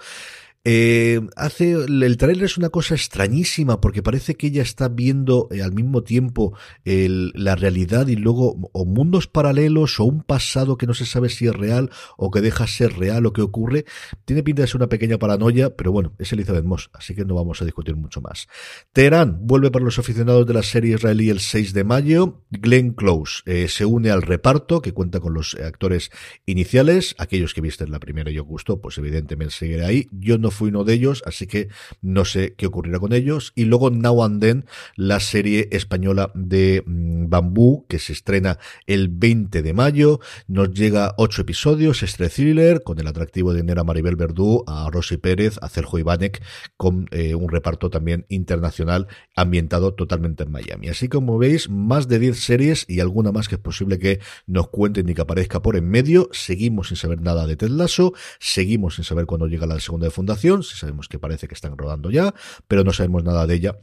Eh, 0.70 1.22
hace 1.34 1.72
el 1.72 2.16
trailer 2.18 2.44
es 2.44 2.58
una 2.58 2.68
cosa 2.68 2.94
extrañísima 2.94 3.80
porque 3.80 4.02
parece 4.02 4.34
que 4.34 4.48
ella 4.48 4.60
está 4.60 4.90
viendo 4.90 5.48
eh, 5.50 5.62
al 5.62 5.72
mismo 5.72 6.02
tiempo 6.02 6.52
la 6.84 7.56
realidad 7.56 8.08
y 8.08 8.16
luego 8.16 8.70
o 8.72 8.84
mundos 8.84 9.28
paralelos 9.28 9.98
o 9.98 10.04
un 10.04 10.22
pasado 10.22 10.76
que 10.76 10.86
no 10.86 10.92
se 10.92 11.06
sabe 11.06 11.30
si 11.30 11.46
es 11.46 11.54
real 11.54 11.88
o 12.18 12.30
que 12.30 12.42
deja 12.42 12.66
ser 12.66 12.98
real 12.98 13.24
o 13.24 13.32
que 13.32 13.40
ocurre. 13.40 13.86
Tiene 14.26 14.42
pinta 14.42 14.60
de 14.60 14.68
ser 14.68 14.76
una 14.76 14.90
pequeña 14.90 15.16
paranoia, 15.16 15.74
pero 15.74 15.90
bueno, 15.90 16.12
es 16.18 16.34
Elizabeth 16.34 16.66
Moss, 16.66 16.90
así 16.92 17.14
que 17.14 17.24
no 17.24 17.34
vamos 17.34 17.62
a 17.62 17.64
discutir 17.64 17.96
mucho 17.96 18.20
más. 18.20 18.46
Teherán 18.92 19.38
vuelve 19.46 19.70
para 19.70 19.86
los 19.86 19.98
aficionados 19.98 20.46
de 20.46 20.52
la 20.52 20.62
serie 20.62 20.96
israelí 20.96 21.30
el 21.30 21.40
6 21.40 21.72
de 21.72 21.84
mayo. 21.84 22.44
Glenn 22.50 22.92
Close 22.92 23.42
eh, 23.46 23.68
se 23.68 23.86
une 23.86 24.10
al 24.10 24.20
reparto 24.20 24.82
que 24.82 24.92
cuenta 24.92 25.20
con 25.20 25.32
los 25.32 25.54
actores 25.54 26.10
iniciales, 26.44 27.14
aquellos 27.16 27.54
que 27.54 27.62
visten 27.62 27.90
la 27.90 28.00
primera 28.00 28.30
y 28.30 28.38
os 28.38 28.46
gustó, 28.46 28.82
pues 28.82 28.98
evidentemente 28.98 29.54
seguiré 29.54 29.86
ahí. 29.86 30.06
Yo 30.12 30.36
no 30.36 30.50
fui 30.58 30.70
uno 30.70 30.84
de 30.84 30.94
ellos, 30.94 31.22
así 31.24 31.46
que 31.46 31.68
no 32.02 32.24
sé 32.24 32.54
qué 32.56 32.66
ocurrirá 32.66 32.98
con 32.98 33.12
ellos. 33.12 33.52
Y 33.54 33.64
luego 33.64 33.90
Now 33.90 34.24
and 34.24 34.40
Then, 34.40 34.64
la 34.96 35.20
serie 35.20 35.68
española 35.70 36.30
de 36.34 36.82
mm, 36.84 37.28
Bambú, 37.28 37.86
que 37.88 37.98
se 37.98 38.12
estrena 38.12 38.58
el 38.86 39.08
20 39.08 39.62
de 39.62 39.72
mayo. 39.72 40.20
Nos 40.48 40.72
llega 40.72 41.14
ocho 41.16 41.42
episodios, 41.42 42.02
este 42.02 42.28
thriller, 42.28 42.82
con 42.82 42.98
el 42.98 43.06
atractivo 43.06 43.54
de 43.54 43.62
Nera 43.62 43.84
Maribel 43.84 44.16
Verdú, 44.16 44.64
a 44.66 44.90
Rosy 44.90 45.16
Pérez, 45.16 45.58
a 45.62 45.68
Sergio 45.68 46.00
Ivanek, 46.00 46.42
con 46.76 47.06
eh, 47.12 47.34
un 47.34 47.48
reparto 47.48 47.88
también 47.88 48.26
internacional 48.28 49.06
ambientado 49.36 49.94
totalmente 49.94 50.42
en 50.42 50.50
Miami. 50.50 50.88
Así 50.88 51.08
como 51.08 51.38
veis, 51.38 51.70
más 51.70 52.08
de 52.08 52.18
10 52.18 52.38
series 52.38 52.84
y 52.88 53.00
alguna 53.00 53.30
más 53.30 53.48
que 53.48 53.54
es 53.54 53.60
posible 53.60 53.98
que 53.98 54.20
nos 54.46 54.68
cuenten 54.68 55.08
y 55.08 55.14
que 55.14 55.22
aparezca 55.22 55.62
por 55.62 55.76
en 55.76 55.88
medio. 55.88 56.28
Seguimos 56.32 56.88
sin 56.88 56.96
saber 56.96 57.20
nada 57.20 57.46
de 57.46 57.56
Ted 57.56 57.68
Lasso, 57.68 58.12
seguimos 58.40 58.96
sin 58.96 59.04
saber 59.04 59.26
cuándo 59.26 59.46
llega 59.46 59.66
la 59.66 59.78
segunda 59.78 60.06
de 60.06 60.10
fundación 60.10 60.37
si 60.62 60.76
sabemos 60.76 61.08
que 61.08 61.18
parece 61.18 61.48
que 61.48 61.54
están 61.54 61.76
rodando 61.76 62.10
ya, 62.10 62.34
pero 62.66 62.84
no 62.84 62.92
sabemos 62.92 63.24
nada 63.24 63.46
de 63.46 63.54
ella. 63.54 63.78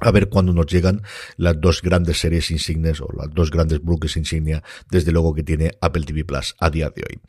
A 0.00 0.10
ver 0.10 0.28
cuándo 0.28 0.52
nos 0.52 0.66
llegan 0.66 1.02
las 1.36 1.60
dos 1.60 1.80
grandes 1.80 2.18
series 2.18 2.50
insignes 2.50 3.00
o 3.00 3.08
las 3.16 3.32
dos 3.32 3.50
grandes 3.50 3.80
bloques 3.80 4.16
insignia, 4.16 4.62
desde 4.90 5.12
luego 5.12 5.34
que 5.34 5.44
tiene 5.44 5.70
Apple 5.80 6.04
TV 6.04 6.24
Plus 6.24 6.56
a 6.58 6.68
día 6.68 6.90
de 6.90 7.02
hoy. 7.08 7.20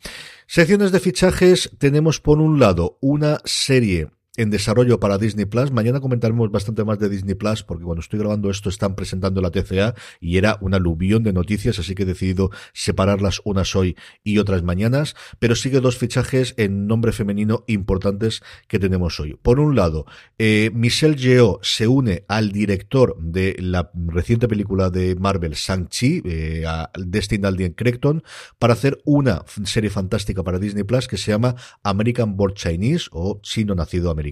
Secciones 0.48 0.90
de 0.90 0.98
fichajes, 0.98 1.70
tenemos 1.78 2.20
por 2.20 2.40
un 2.40 2.58
lado 2.58 2.98
una 3.00 3.40
serie 3.44 4.08
en 4.36 4.50
desarrollo 4.50 5.00
para 5.00 5.18
Disney 5.18 5.46
Plus. 5.46 5.70
Mañana 5.70 6.00
comentaremos 6.00 6.50
bastante 6.50 6.84
más 6.84 6.98
de 6.98 7.08
Disney 7.08 7.34
Plus 7.34 7.62
porque 7.62 7.84
cuando 7.84 8.00
estoy 8.00 8.18
grabando 8.18 8.50
esto 8.50 8.68
están 8.68 8.94
presentando 8.94 9.40
la 9.40 9.50
TCA 9.50 9.94
y 10.20 10.36
era 10.36 10.58
un 10.60 10.74
aluvión 10.74 11.22
de 11.22 11.32
noticias, 11.32 11.78
así 11.78 11.94
que 11.94 12.02
he 12.02 12.06
decidido 12.06 12.50
separarlas 12.72 13.40
unas 13.44 13.74
hoy 13.76 13.96
y 14.24 14.38
otras 14.38 14.62
mañanas, 14.62 15.14
pero 15.38 15.54
sigue 15.54 15.80
dos 15.80 15.98
fichajes 15.98 16.54
en 16.56 16.86
nombre 16.86 17.12
femenino 17.12 17.64
importantes 17.66 18.42
que 18.68 18.78
tenemos 18.78 19.20
hoy. 19.20 19.38
Por 19.42 19.60
un 19.60 19.76
lado, 19.76 20.06
eh, 20.38 20.70
Michelle 20.74 21.16
Yeoh 21.16 21.58
se 21.62 21.86
une 21.88 22.24
al 22.28 22.52
director 22.52 23.16
de 23.18 23.56
la 23.58 23.90
reciente 23.94 24.48
película 24.48 24.90
de 24.90 25.16
Marvel, 25.16 25.52
Shang-Chi, 25.52 26.22
eh, 26.24 26.64
a 26.66 26.90
Destin 26.98 27.46
Alden 27.46 27.72
Creighton, 27.72 28.22
para 28.58 28.74
hacer 28.74 28.98
una 29.04 29.44
serie 29.64 29.90
fantástica 29.90 30.42
para 30.42 30.58
Disney 30.58 30.84
Plus 30.84 31.08
que 31.08 31.16
se 31.16 31.32
llama 31.32 31.54
American 31.82 32.36
Born 32.36 32.54
Chinese 32.54 33.08
o 33.12 33.40
Chino 33.42 33.74
Nacido 33.74 34.10
Americano, 34.10 34.25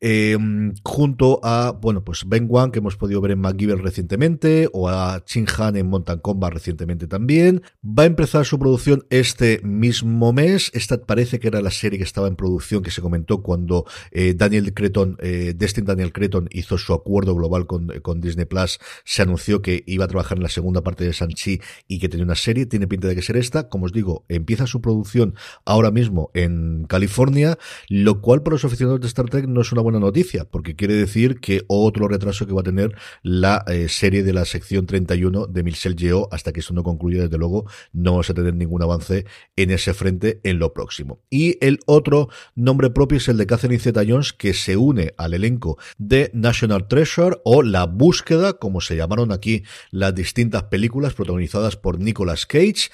eh, 0.00 0.36
junto 0.82 1.40
a, 1.42 1.72
bueno, 1.72 2.04
pues 2.04 2.24
Ben 2.26 2.46
Wang, 2.48 2.70
que 2.70 2.80
hemos 2.80 2.96
podido 2.96 3.20
ver 3.20 3.32
en 3.32 3.40
MacGyver 3.40 3.78
recientemente, 3.78 4.68
o 4.72 4.88
a 4.88 5.24
Chin 5.24 5.46
Han 5.58 5.76
en 5.76 5.86
Mountain 5.86 6.18
Combat 6.18 6.52
recientemente 6.52 7.06
también. 7.06 7.62
Va 7.82 8.02
a 8.02 8.06
empezar 8.06 8.44
su 8.44 8.58
producción 8.58 9.06
este 9.10 9.60
mismo 9.62 10.32
mes. 10.32 10.70
Esta 10.74 10.98
parece 10.98 11.40
que 11.40 11.48
era 11.48 11.60
la 11.60 11.70
serie 11.70 11.98
que 11.98 12.04
estaba 12.04 12.28
en 12.28 12.36
producción 12.36 12.82
que 12.82 12.90
se 12.90 13.00
comentó 13.00 13.42
cuando 13.42 13.86
eh, 14.10 14.34
Daniel 14.34 14.74
Creton, 14.74 15.16
eh, 15.20 15.54
Destin 15.56 15.84
Daniel 15.84 16.12
Creton 16.12 16.48
hizo 16.50 16.78
su 16.78 16.92
acuerdo 16.92 17.34
global 17.34 17.66
con, 17.66 17.88
con 18.02 18.20
Disney 18.20 18.44
Plus. 18.44 18.78
Se 19.04 19.22
anunció 19.22 19.62
que 19.62 19.84
iba 19.86 20.04
a 20.04 20.08
trabajar 20.08 20.38
en 20.38 20.42
la 20.42 20.48
segunda 20.48 20.82
parte 20.82 21.04
de 21.04 21.12
Sanchi 21.12 21.60
y 21.88 21.98
que 21.98 22.08
tenía 22.08 22.24
una 22.24 22.34
serie. 22.34 22.66
Tiene 22.66 22.86
pinta 22.86 23.08
de 23.08 23.14
que 23.14 23.22
ser 23.22 23.36
esta. 23.36 23.68
Como 23.68 23.86
os 23.86 23.92
digo, 23.92 24.24
empieza 24.28 24.66
su 24.66 24.80
producción 24.80 25.34
ahora 25.64 25.90
mismo 25.90 26.30
en 26.34 26.84
California, 26.88 27.58
lo 27.88 28.20
cual 28.20 28.42
para 28.42 28.54
los 28.54 28.64
aficionados 28.64 28.93
de 29.00 29.06
Star 29.06 29.28
Trek 29.28 29.46
no 29.46 29.60
es 29.60 29.72
una 29.72 29.82
buena 29.82 29.98
noticia, 29.98 30.44
porque 30.44 30.76
quiere 30.76 30.94
decir 30.94 31.40
que 31.40 31.62
otro 31.66 32.08
retraso 32.08 32.46
que 32.46 32.52
va 32.52 32.60
a 32.60 32.64
tener 32.64 32.94
la 33.22 33.64
eh, 33.66 33.88
serie 33.88 34.22
de 34.22 34.32
la 34.32 34.44
sección 34.44 34.86
31 34.86 35.46
de 35.46 35.62
Michelle 35.62 35.96
Yeoh 35.96 36.28
hasta 36.30 36.52
que 36.52 36.60
eso 36.60 36.74
no 36.74 36.82
concluya, 36.82 37.22
desde 37.22 37.38
luego, 37.38 37.66
no 37.92 38.12
vamos 38.12 38.30
a 38.30 38.34
tener 38.34 38.54
ningún 38.54 38.82
avance 38.82 39.26
en 39.56 39.70
ese 39.70 39.94
frente 39.94 40.40
en 40.44 40.58
lo 40.58 40.72
próximo. 40.72 41.20
Y 41.30 41.56
el 41.64 41.80
otro 41.86 42.28
nombre 42.54 42.90
propio 42.90 43.18
es 43.18 43.28
el 43.28 43.36
de 43.36 43.46
Catherine 43.46 43.80
Zeta-Jones, 43.80 44.32
que 44.32 44.54
se 44.54 44.76
une 44.76 45.12
al 45.16 45.34
elenco 45.34 45.78
de 45.98 46.30
National 46.34 46.88
Treasure 46.88 47.38
o 47.44 47.62
La 47.62 47.86
Búsqueda, 47.86 48.54
como 48.54 48.80
se 48.80 48.96
llamaron 48.96 49.32
aquí 49.32 49.62
las 49.90 50.14
distintas 50.14 50.64
películas 50.64 51.14
protagonizadas 51.14 51.76
por 51.76 51.98
Nicolas 51.98 52.46
Cage. 52.46 52.90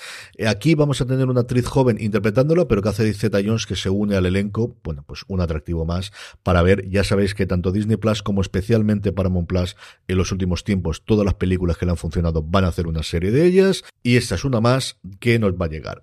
Aquí 0.47 0.75
vamos 0.75 1.00
a 1.00 1.07
tener 1.07 1.28
una 1.28 1.42
actriz 1.42 1.66
joven 1.66 1.97
interpretándolo, 2.00 2.69
pero 2.69 2.83
Catherine 2.83 3.14
Zeta-Jones 3.14 3.66
que 3.66 3.76
se 3.76 3.90
une 3.90 4.16
al 4.16 4.26
elenco, 4.26 4.76
bueno, 4.83 5.04
pues 5.07 5.25
un 5.28 5.40
atractivo 5.40 5.85
para 6.42 6.62
ver, 6.62 6.88
ya 6.88 7.04
sabéis 7.04 7.35
que 7.35 7.47
tanto 7.47 7.73
Disney 7.73 7.97
Plus 7.97 8.23
como 8.23 8.40
especialmente 8.40 9.12
Paramount 9.12 9.49
Plus 9.49 9.76
en 10.09 10.16
los 10.16 10.32
últimos 10.32 10.64
tiempos, 10.64 11.04
todas 11.04 11.25
las 11.25 11.35
películas 11.35 11.76
que 11.76 11.87
le 11.87 11.92
han 11.92 11.97
funcionado 11.97 12.42
van 12.42 12.64
a 12.64 12.68
hacer 12.68 12.87
una 12.87 13.02
serie 13.02 13.30
de 13.30 13.44
ellas 13.44 13.82
y 14.02 14.16
esta 14.16 14.35
es 14.35 14.44
una 14.44 14.61
más 14.61 14.99
que 15.18 15.38
nos 15.38 15.52
va 15.52 15.66
a 15.66 15.68
llegar. 15.68 16.02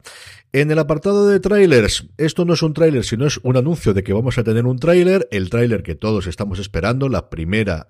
En 0.54 0.72
el 0.72 0.80
apartado 0.80 1.28
de 1.28 1.40
trailers, 1.40 2.08
esto 2.18 2.46
no 2.46 2.54
es 2.54 2.62
un 2.62 2.74
trailer, 2.74 3.04
sino 3.04 3.26
es 3.28 3.38
un 3.44 3.58
anuncio 3.58 3.94
de 3.94 4.04
que 4.04 4.14
vamos 4.14 4.38
a 4.38 4.44
tener 4.44 4.66
un 4.66 4.80
trailer, 4.80 5.28
el 5.32 5.50
trailer 5.50 5.84
que 5.84 5.96
todos 5.96 6.26
estamos 6.26 6.58
esperando, 6.60 7.10
la 7.10 7.30
primera 7.30 7.86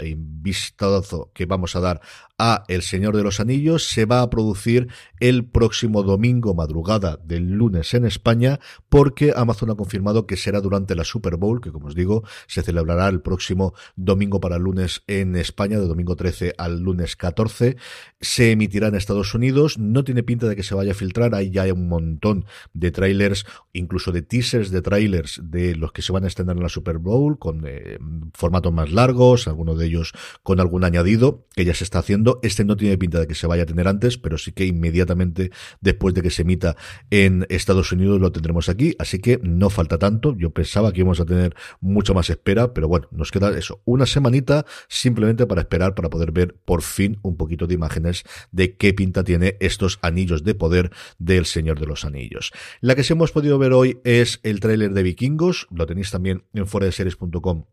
vistazo 0.48 1.30
que 1.34 1.46
vamos 1.46 1.76
a 1.76 1.82
dar 1.82 2.02
a 2.38 2.64
El 2.68 2.84
Señor 2.84 3.18
de 3.18 3.24
los 3.24 3.40
Anillos, 3.40 3.88
se 3.88 4.06
va 4.06 4.22
a 4.22 4.30
producir 4.30 4.88
el 5.20 5.44
próximo 5.46 6.04
domingo 6.04 6.54
madrugada 6.54 7.18
del 7.24 7.52
lunes 7.52 7.94
en 7.94 8.06
España, 8.06 8.60
porque 8.90 9.34
Amazon 9.36 9.72
ha 9.72 9.76
confirmado 9.76 10.28
que 10.28 10.38
será 10.38 10.62
durante 10.62 10.96
la 10.96 11.04
Super 11.04 11.36
Bowl, 11.36 11.60
que 11.60 11.72
como 11.72 11.88
os 11.88 11.96
digo, 11.96 12.24
se 12.48 12.62
celebrará 12.62 13.10
el 13.10 13.22
próximo 13.22 13.74
domingo 13.96 14.40
para 14.40 14.58
el 14.58 14.64
lunes 14.64 15.04
en 15.08 15.36
España, 15.36 15.80
de 15.80 15.88
domingo 15.88 16.16
13 16.16 16.54
al 16.58 16.80
lunes 16.80 17.16
14, 17.16 17.76
se 18.22 18.52
emitirá 18.52 18.88
en 18.88 18.96
Estados 18.96 19.34
Unidos, 19.34 19.78
no 19.78 20.04
tiene 20.04 20.24
pinta 20.24 20.48
de 20.48 20.56
que 20.56 20.64
se 20.64 20.76
vaya 20.76 20.92
a 20.92 20.96
filtrar, 20.96 21.36
ahí 21.36 21.50
ya 21.50 21.64
hay 21.64 21.72
un 21.72 21.90
montón 21.90 22.46
de 22.74 22.92
trailers, 22.92 23.46
incluso 23.74 24.12
de 24.12 24.22
teasers 24.22 24.72
de 24.72 24.82
trailers 24.82 25.42
de 25.44 25.76
los 25.76 25.92
que 25.92 26.02
se 26.02 26.14
van 26.14 26.24
a 26.24 26.28
estrenar 26.28 26.56
en 26.56 26.64
la 26.64 26.70
Super 26.70 27.00
Bowl, 27.00 27.40
con 27.40 27.64
eh, 27.66 27.98
formatos 28.34 28.72
más 28.72 28.92
largos, 28.92 29.48
algunos 29.48 29.80
de 29.80 29.88
ellos 29.88 30.14
con 30.44 30.60
algún 30.60 30.84
añadido 30.84 31.46
que 31.56 31.66
ya 31.66 31.74
se 31.74 31.84
está 31.84 32.00
haciendo. 32.00 32.40
Este 32.44 32.66
no 32.66 32.78
tiene 32.78 32.98
pinta 32.98 33.20
de 33.20 33.28
que 33.28 33.36
se 33.36 33.48
vaya 33.48 33.64
a 33.64 33.66
tener 33.66 33.88
antes, 33.88 34.18
pero 34.18 34.38
sí 34.38 34.52
que 34.52 34.66
inmediatamente 34.66 35.52
después 35.82 36.14
de 36.14 36.22
que 36.22 36.30
se 36.30 36.44
emita 36.44 36.76
en 37.10 37.46
Estados 37.50 37.92
Unidos 37.92 38.22
lo 38.22 38.32
tendremos 38.32 38.70
aquí, 38.70 38.96
así 39.00 39.20
que 39.20 39.40
no 39.44 39.70
falta 39.70 39.98
tanto. 39.98 40.36
Yo 40.38 40.52
pensaba 40.52 40.92
que 40.92 41.02
íbamos 41.02 41.20
a 41.20 41.26
tener 41.26 41.56
mucha 41.80 42.14
más 42.14 42.30
espera, 42.30 42.74
pero 42.74 42.88
bueno, 42.88 43.08
nos 43.12 43.32
queda 43.32 43.58
eso, 43.58 43.82
una 43.86 44.06
semanita 44.06 44.66
simplemente 44.88 45.46
para 45.46 45.62
esperar 45.62 45.96
para 45.96 46.10
poder 46.10 46.32
ver 46.32 46.56
por 46.66 46.82
fin 46.82 47.20
un 47.22 47.38
poquito 47.38 47.68
de 47.68 47.74
imágenes 47.74 48.24
de 48.52 48.76
qué 48.76 48.94
pinta 48.94 49.24
tiene 49.24 49.58
estos 49.60 50.00
anillos 50.02 50.44
de 50.44 50.56
poder 50.56 50.92
del 51.18 51.46
Señor 51.46 51.80
de 51.80 51.88
los 51.88 52.06
Anillos. 52.06 52.52
La 52.82 52.96
que 52.96 53.04
sí 53.04 53.14
hemos 53.14 53.32
podido 53.32 53.58
ver 53.58 53.74
hoy 53.74 54.00
es 54.04 54.40
el 54.44 54.60
tráiler 54.60 54.94
de 54.94 55.04
Vikingos, 55.04 55.68
lo 55.72 55.86
tenéis 55.86 56.12
también 56.12 56.44
en 56.54 56.68
fueradeseries.com 56.68 57.66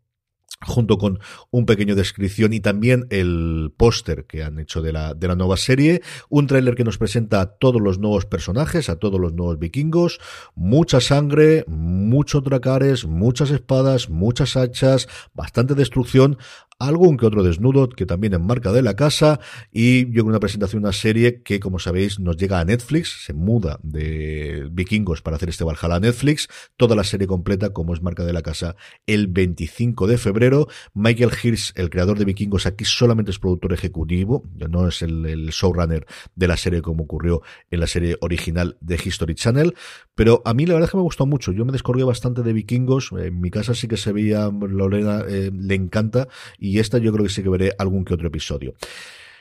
junto 0.64 0.98
con 0.98 1.20
un 1.50 1.66
pequeño 1.66 1.94
descripción 1.94 2.52
y 2.52 2.60
también 2.60 3.06
el 3.10 3.72
póster 3.76 4.26
que 4.26 4.42
han 4.42 4.58
hecho 4.58 4.82
de 4.82 4.92
la, 4.92 5.14
de 5.14 5.28
la 5.28 5.36
nueva 5.36 5.56
serie, 5.56 6.02
un 6.28 6.46
tráiler 6.46 6.74
que 6.74 6.84
nos 6.84 6.98
presenta 6.98 7.40
a 7.40 7.46
todos 7.46 7.80
los 7.80 7.98
nuevos 7.98 8.26
personajes, 8.26 8.88
a 8.88 8.96
todos 8.96 9.20
los 9.20 9.32
nuevos 9.32 9.58
vikingos, 9.58 10.20
mucha 10.54 11.00
sangre, 11.00 11.64
muchos 11.66 12.42
dracares, 12.42 13.06
muchas 13.06 13.50
espadas, 13.50 14.10
muchas 14.10 14.56
hachas, 14.56 15.08
bastante 15.34 15.74
destrucción, 15.74 16.38
algún 16.88 17.16
que 17.16 17.26
otro 17.26 17.42
desnudo 17.42 17.88
que 17.88 18.06
también 18.06 18.34
enmarca 18.34 18.72
de 18.72 18.82
la 18.82 18.94
casa 18.96 19.40
y 19.72 20.10
yo 20.12 20.24
una 20.24 20.40
presentación 20.40 20.82
una 20.82 20.92
serie 20.92 21.42
que 21.42 21.60
como 21.60 21.78
sabéis 21.78 22.18
nos 22.20 22.36
llega 22.36 22.60
a 22.60 22.64
Netflix, 22.64 23.24
se 23.24 23.32
muda 23.32 23.78
de 23.82 24.68
vikingos 24.70 25.22
para 25.22 25.36
hacer 25.36 25.48
este 25.48 25.64
Valhalla 25.64 25.96
a 25.96 26.00
Netflix, 26.00 26.48
toda 26.76 26.96
la 26.96 27.04
serie 27.04 27.26
completa 27.26 27.70
como 27.70 27.94
es 27.94 28.02
marca 28.02 28.24
de 28.24 28.32
la 28.32 28.42
casa 28.42 28.76
el 29.06 29.28
25 29.28 30.06
de 30.06 30.18
febrero. 30.18 30.68
Michael 30.94 31.30
Hirsch, 31.42 31.72
el 31.76 31.90
creador 31.90 32.18
de 32.18 32.24
vikingos, 32.24 32.66
aquí 32.66 32.84
solamente 32.84 33.30
es 33.30 33.38
productor 33.38 33.72
ejecutivo, 33.72 34.44
no 34.68 34.88
es 34.88 35.02
el, 35.02 35.26
el 35.26 35.50
showrunner 35.50 36.06
de 36.34 36.48
la 36.48 36.56
serie 36.56 36.82
como 36.82 37.04
ocurrió 37.04 37.42
en 37.70 37.80
la 37.80 37.86
serie 37.86 38.16
original 38.20 38.76
de 38.80 39.00
History 39.02 39.34
Channel, 39.34 39.74
pero 40.14 40.42
a 40.44 40.54
mí 40.54 40.66
la 40.66 40.74
verdad 40.74 40.88
es 40.88 40.90
que 40.90 40.96
me 40.96 41.02
gustó 41.02 41.26
mucho, 41.26 41.52
yo 41.52 41.64
me 41.64 41.72
descorgué 41.72 42.04
bastante 42.04 42.42
de 42.42 42.52
vikingos, 42.52 43.10
en 43.12 43.40
mi 43.40 43.50
casa 43.50 43.74
sí 43.74 43.88
que 43.88 43.96
se 43.96 44.12
veía, 44.12 44.50
Lorena 44.50 45.24
eh, 45.28 45.50
le 45.52 45.74
encanta 45.74 46.28
y 46.58 46.73
esta 46.78 46.98
yo 46.98 47.12
creo 47.12 47.24
que 47.24 47.32
sí 47.32 47.42
que 47.42 47.48
veré 47.48 47.72
algún 47.78 48.04
que 48.04 48.14
otro 48.14 48.28
episodio. 48.28 48.74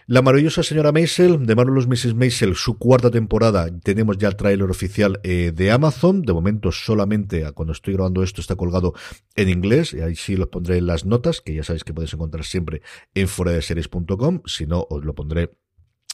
La 0.06 0.22
maravillosa 0.22 0.64
señora 0.64 0.92
Maisel, 0.92 1.46
de 1.46 1.56
Marvelous 1.56 1.88
Mrs. 1.88 2.14
Maisel, 2.14 2.56
su 2.56 2.78
cuarta 2.78 3.10
temporada, 3.10 3.70
tenemos 3.84 4.18
ya 4.18 4.28
el 4.28 4.36
tráiler 4.36 4.70
oficial 4.70 5.22
eh, 5.24 5.54
de 5.56 5.72
Amazon, 5.72 6.24
de 6.24 6.34
momento 6.34 6.74
solamente 6.74 7.50
cuando 7.54 7.72
estoy 7.72 7.94
grabando 7.94 8.22
esto 8.22 8.42
está 8.42 8.58
colgado 8.58 8.94
en 9.38 9.48
inglés, 9.48 9.94
y 9.94 10.02
ahí 10.02 10.18
sí 10.18 10.36
los 10.36 10.50
pondré 10.50 10.78
en 10.78 10.88
las 10.88 11.06
notas, 11.06 11.40
que 11.40 11.56
ya 11.56 11.64
sabéis 11.64 11.86
que 11.86 11.94
podéis 11.94 12.14
encontrar 12.14 12.44
siempre 12.44 12.82
en 13.14 13.30
foradeseries.com, 13.30 14.42
si 14.46 14.66
no 14.66 14.86
os 14.90 15.06
lo 15.06 15.16
pondré 15.16 15.52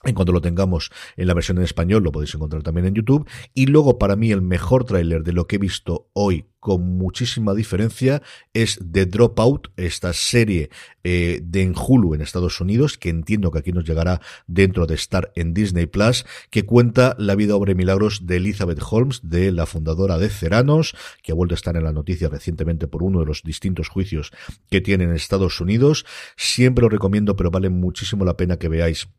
en 0.06 0.16
cuanto 0.16 0.32
lo 0.32 0.40
tengamos 0.40 0.92
en 1.18 1.28
la 1.28 1.34
versión 1.34 1.58
en 1.58 1.66
español, 1.66 2.04
lo 2.04 2.14
podéis 2.14 2.34
encontrar 2.34 2.64
también 2.64 2.88
en 2.88 2.96
YouTube. 2.96 3.28
Y 3.54 3.66
luego, 3.66 4.00
para 4.00 4.16
mí, 4.16 4.32
el 4.32 4.42
mejor 4.42 4.86
tráiler 4.86 5.24
de 5.24 5.34
lo 5.34 5.46
que 5.46 5.58
he 5.58 5.60
visto 5.60 6.10
hoy 6.14 6.46
con 6.62 6.98
muchísima 6.98 7.54
diferencia 7.54 8.22
es 8.54 8.80
The 8.92 9.06
Dropout, 9.06 9.70
esta 9.78 10.14
serie 10.14 10.70
eh, 11.04 11.40
de 11.44 11.62
en 11.62 11.74
Hulu 11.76 12.14
en 12.14 12.22
Estados 12.22 12.60
Unidos, 12.62 12.98
que 12.98 13.10
entiendo 13.10 13.52
que 13.52 13.60
aquí 13.60 13.72
nos 13.72 13.86
llegará 13.86 14.22
dentro 14.48 14.86
de 14.86 14.96
estar 14.96 15.32
en 15.36 15.54
Disney 15.54 15.86
Plus, 15.86 16.26
que 16.50 16.64
cuenta 16.64 17.16
la 17.18 17.36
vida, 17.36 17.56
obra 17.56 17.72
y 17.72 17.76
milagros 17.76 18.26
de 18.26 18.38
Elizabeth 18.38 18.82
Holmes, 18.90 19.22
de 19.24 19.52
la 19.52 19.66
fundadora 19.66 20.18
de 20.18 20.30
Ceranos, 20.30 20.96
que 21.24 21.32
ha 21.32 21.36
vuelto 21.36 21.56
a 21.56 21.58
estar 21.58 21.76
en 21.76 21.84
la 21.84 21.94
noticia 21.94 22.30
recientemente 22.30 22.88
por 22.88 23.04
uno 23.04 23.20
de 23.20 23.26
los 23.26 23.44
distintos 23.44 23.90
juicios 23.90 24.32
que 24.70 24.82
tiene 24.82 25.06
en 25.06 25.14
Estados 25.14 25.60
Unidos. 25.62 26.06
Siempre 26.36 26.84
lo 26.84 26.90
recomiendo, 26.90 27.36
pero 27.36 27.52
vale 27.52 27.70
muchísimo 27.70 28.26
la 28.26 28.38
pena 28.38 28.58
que 28.58 28.70
veáis 28.70 29.10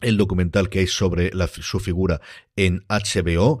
el 0.00 0.16
documental 0.16 0.68
que 0.68 0.80
hay 0.80 0.86
sobre 0.86 1.30
la, 1.32 1.46
su 1.46 1.80
figura 1.80 2.20
en 2.56 2.84
HBO 2.88 3.60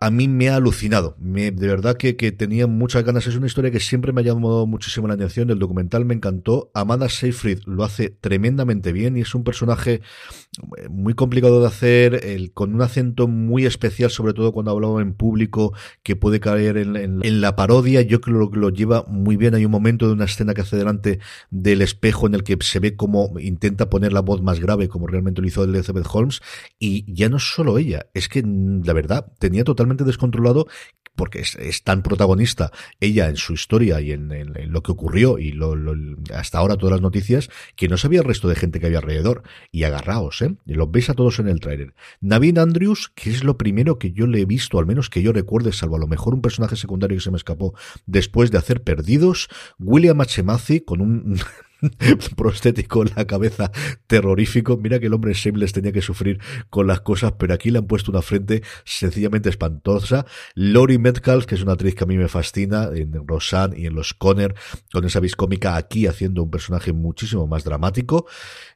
a 0.00 0.12
mí 0.12 0.28
me 0.28 0.48
ha 0.48 0.56
alucinado. 0.56 1.16
De 1.18 1.50
verdad 1.50 1.96
que, 1.96 2.16
que, 2.16 2.30
tenía 2.30 2.68
muchas 2.68 3.04
ganas. 3.04 3.26
Es 3.26 3.34
una 3.34 3.48
historia 3.48 3.72
que 3.72 3.80
siempre 3.80 4.12
me 4.12 4.20
ha 4.20 4.24
llamado 4.24 4.64
muchísimo 4.64 5.08
la 5.08 5.14
atención. 5.14 5.50
El 5.50 5.58
documental 5.58 6.04
me 6.04 6.14
encantó. 6.14 6.70
Amanda 6.72 7.08
Seyfried 7.08 7.60
lo 7.66 7.82
hace 7.82 8.10
tremendamente 8.10 8.92
bien 8.92 9.16
y 9.16 9.22
es 9.22 9.34
un 9.34 9.42
personaje 9.42 9.94
eh, 9.94 10.88
muy 10.88 11.14
complicado 11.14 11.60
de 11.60 11.66
hacer, 11.66 12.22
con 12.54 12.74
un 12.74 12.82
acento 12.82 13.26
muy 13.26 13.66
especial, 13.66 14.10
sobre 14.10 14.34
todo 14.34 14.52
cuando 14.52 14.70
hablaba 14.70 15.02
en 15.02 15.14
público, 15.14 15.74
que 16.04 16.14
puede 16.14 16.38
caer 16.38 16.76
en, 16.76 16.96
en, 16.96 17.40
la 17.40 17.56
parodia. 17.56 18.00
Yo 18.02 18.20
creo 18.20 18.50
que 18.52 18.58
lo 18.60 18.70
lleva 18.70 19.04
muy 19.08 19.36
bien. 19.36 19.56
Hay 19.56 19.64
un 19.64 19.72
momento 19.72 20.06
de 20.06 20.12
una 20.12 20.26
escena 20.26 20.54
que 20.54 20.60
hace 20.60 20.76
delante 20.76 21.18
del 21.50 21.82
espejo 21.82 22.28
en 22.28 22.34
el 22.34 22.44
que 22.44 22.56
se 22.60 22.78
ve 22.78 22.94
como 22.94 23.34
intenta 23.40 23.90
poner 23.90 24.12
la 24.12 24.20
voz 24.20 24.42
más 24.42 24.60
grave, 24.60 24.88
como 24.88 25.08
realmente 25.08 25.40
lo 25.40 25.48
hizo 25.48 25.64
Elizabeth 25.64 26.06
Holmes. 26.08 26.40
Y 26.78 27.12
ya 27.12 27.28
no 27.28 27.40
solo 27.40 27.78
ella, 27.78 28.06
es 28.14 28.28
que 28.28 28.44
la 28.44 28.92
verdad 28.92 29.32
tenía 29.40 29.64
totalmente 29.64 29.87
descontrolado 29.96 30.66
porque 31.18 31.40
es, 31.40 31.82
tan 31.82 32.02
protagonista 32.02 32.70
ella 33.00 33.28
en 33.28 33.36
su 33.36 33.52
historia 33.52 34.00
y 34.00 34.12
en, 34.12 34.28
lo 34.72 34.82
que 34.84 34.92
ocurrió 34.92 35.38
y 35.38 35.50
lo, 35.50 35.74
hasta 36.32 36.58
ahora 36.58 36.76
todas 36.76 36.92
las 36.92 37.00
noticias, 37.02 37.50
que 37.74 37.88
no 37.88 37.96
sabía 37.96 38.20
el 38.20 38.24
resto 38.24 38.48
de 38.48 38.54
gente 38.54 38.78
que 38.78 38.86
había 38.86 38.98
alrededor. 38.98 39.42
Y 39.72 39.82
agarraos, 39.82 40.40
¿eh? 40.42 40.54
Los 40.64 40.90
veis 40.90 41.10
a 41.10 41.14
todos 41.14 41.40
en 41.40 41.48
el 41.48 41.58
tráiler. 41.58 41.92
Navin 42.20 42.58
Andrews, 42.58 43.10
que 43.16 43.30
es 43.30 43.42
lo 43.42 43.58
primero 43.58 43.98
que 43.98 44.12
yo 44.12 44.28
le 44.28 44.40
he 44.40 44.44
visto, 44.44 44.78
al 44.78 44.86
menos 44.86 45.10
que 45.10 45.20
yo 45.20 45.32
recuerde, 45.32 45.72
salvo 45.72 45.96
a 45.96 45.98
lo 45.98 46.06
mejor 46.06 46.34
un 46.34 46.40
personaje 46.40 46.76
secundario 46.76 47.16
que 47.16 47.24
se 47.24 47.32
me 47.32 47.36
escapó 47.36 47.74
después 48.06 48.52
de 48.52 48.58
hacer 48.58 48.82
Perdidos. 48.82 49.48
William 49.80 50.20
H. 50.20 50.44
Con 50.84 51.00
un 51.00 51.40
prostético 52.36 53.04
la 53.04 53.26
cabeza 53.26 53.70
terrorífico. 54.06 54.76
Mira 54.76 54.98
que 54.98 55.06
el 55.06 55.14
hombre 55.14 55.32
Shameless 55.32 55.72
tenía 55.72 55.92
que 55.92 56.02
sufrir 56.02 56.40
con 56.70 56.86
las 56.86 57.00
cosas, 57.00 57.32
pero 57.38 57.54
aquí 57.54 57.70
le 57.70 57.78
han 57.78 57.86
puesto 57.86 58.10
una 58.10 58.22
frente 58.22 58.62
sencillamente 58.84 59.48
espantosa. 59.48 60.26
Lori 60.54 60.98
Metcalf, 60.98 61.46
que 61.46 61.54
es 61.54 61.62
una 61.62 61.72
actriz 61.72 61.94
que 61.94 62.04
a 62.04 62.06
mí 62.06 62.16
me 62.16 62.28
fascina, 62.28 62.90
en 62.94 63.26
Roseanne 63.26 63.78
y 63.78 63.86
en 63.86 63.94
Los 63.94 64.14
Conner, 64.14 64.54
con 64.92 65.04
esa 65.04 65.20
vis 65.20 65.36
cómica 65.36 65.76
aquí 65.76 66.06
haciendo 66.06 66.42
un 66.42 66.50
personaje 66.50 66.92
muchísimo 66.92 67.46
más 67.46 67.64
dramático. 67.64 68.26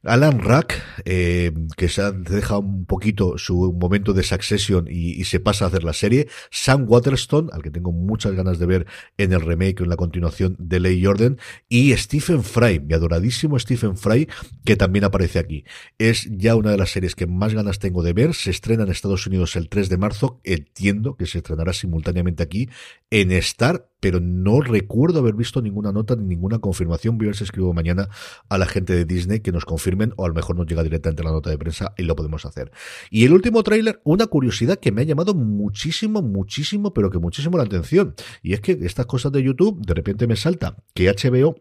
Alan 0.02 0.40
Rack, 0.40 0.82
eh, 1.04 1.52
que 1.76 1.88
se 1.88 2.11
deja 2.12 2.59
un 2.59 2.87
poquito 2.87 3.38
su 3.38 3.73
momento 3.73 4.12
de 4.12 4.23
Succession 4.23 4.87
y, 4.88 5.21
y, 5.21 5.25
se 5.25 5.40
pasa 5.40 5.64
a 5.64 5.68
hacer 5.68 5.85
la 5.85 5.92
serie. 5.92 6.28
Sam 6.50 6.87
Waterstone, 6.88 7.50
al 7.52 7.62
que 7.62 7.71
tengo 7.71 7.92
muchas 7.92 8.32
ganas 8.32 8.59
de 8.59 8.66
ver 8.66 8.87
en 9.16 9.32
el 9.32 9.40
remake 9.40 9.80
o 9.80 9.85
en 9.85 9.90
la 9.90 9.97
continuación 9.97 10.56
de 10.59 10.80
Ley 10.80 11.02
Jordan. 11.04 11.38
Y 11.68 11.97
Stephen 11.97 12.42
Fry, 12.42 12.80
adoradísimo 12.94 13.58
Stephen 13.58 13.96
Fry, 13.96 14.28
que 14.64 14.76
también 14.76 15.04
aparece 15.04 15.38
aquí. 15.38 15.64
Es 15.99 16.28
ya 16.30 16.56
una 16.56 16.70
de 16.70 16.78
las 16.78 16.90
series 16.90 17.14
que 17.14 17.26
más 17.26 17.54
ganas 17.54 17.78
tengo 17.78 18.02
de 18.02 18.12
ver. 18.12 18.34
Se 18.34 18.50
estrena 18.50 18.84
en 18.84 18.90
Estados 18.90 19.26
Unidos 19.26 19.56
el 19.56 19.68
3 19.68 19.88
de 19.88 19.96
marzo. 19.99 20.40
Entiendo 20.44 21.16
que 21.16 21.26
se 21.26 21.38
estrenará 21.38 21.72
simultáneamente 21.72 22.42
aquí 22.42 22.68
en 23.11 23.32
Star, 23.32 23.90
pero 24.00 24.20
no 24.20 24.61
recuerdo 24.61 25.18
haber 25.20 25.34
visto 25.34 25.62
ninguna 25.62 25.92
nota 25.92 26.16
ni 26.16 26.25
ninguna 26.25 26.58
confirmación. 26.58 27.18
Voy 27.18 27.26
a 27.26 27.28
ver 27.28 27.37
si 27.37 27.44
escribo 27.44 27.72
mañana 27.72 28.08
a 28.49 28.58
la 28.58 28.66
gente 28.66 28.94
de 28.94 29.04
Disney 29.04 29.40
que 29.40 29.52
nos 29.52 29.64
confirmen, 29.64 30.12
o 30.16 30.25
a 30.25 30.28
lo 30.28 30.34
mejor 30.34 30.56
nos 30.56 30.66
llega 30.66 30.82
directamente 30.82 31.22
la 31.22 31.30
nota 31.30 31.50
de 31.50 31.58
prensa 31.58 31.94
y 31.96 32.02
lo 32.02 32.16
podemos 32.16 32.44
hacer. 32.44 32.72
Y 33.11 33.25
el 33.25 33.32
último 33.32 33.62
tráiler, 33.62 34.00
una 34.04 34.26
curiosidad 34.26 34.78
que 34.78 34.92
me 34.92 35.02
ha 35.02 35.04
llamado 35.04 35.34
muchísimo, 35.34 36.22
muchísimo, 36.22 36.92
pero 36.92 37.11
que 37.11 37.18
muchísimo 37.18 37.56
la 37.58 37.64
atención. 37.64 38.14
Y 38.42 38.54
es 38.54 38.61
que 38.61 38.72
estas 38.82 39.06
cosas 39.06 39.30
de 39.32 39.42
YouTube, 39.42 39.84
de 39.84 39.94
repente 39.94 40.26
me 40.26 40.37
salta 40.37 40.76
que 40.94 41.11
HBO 41.11 41.56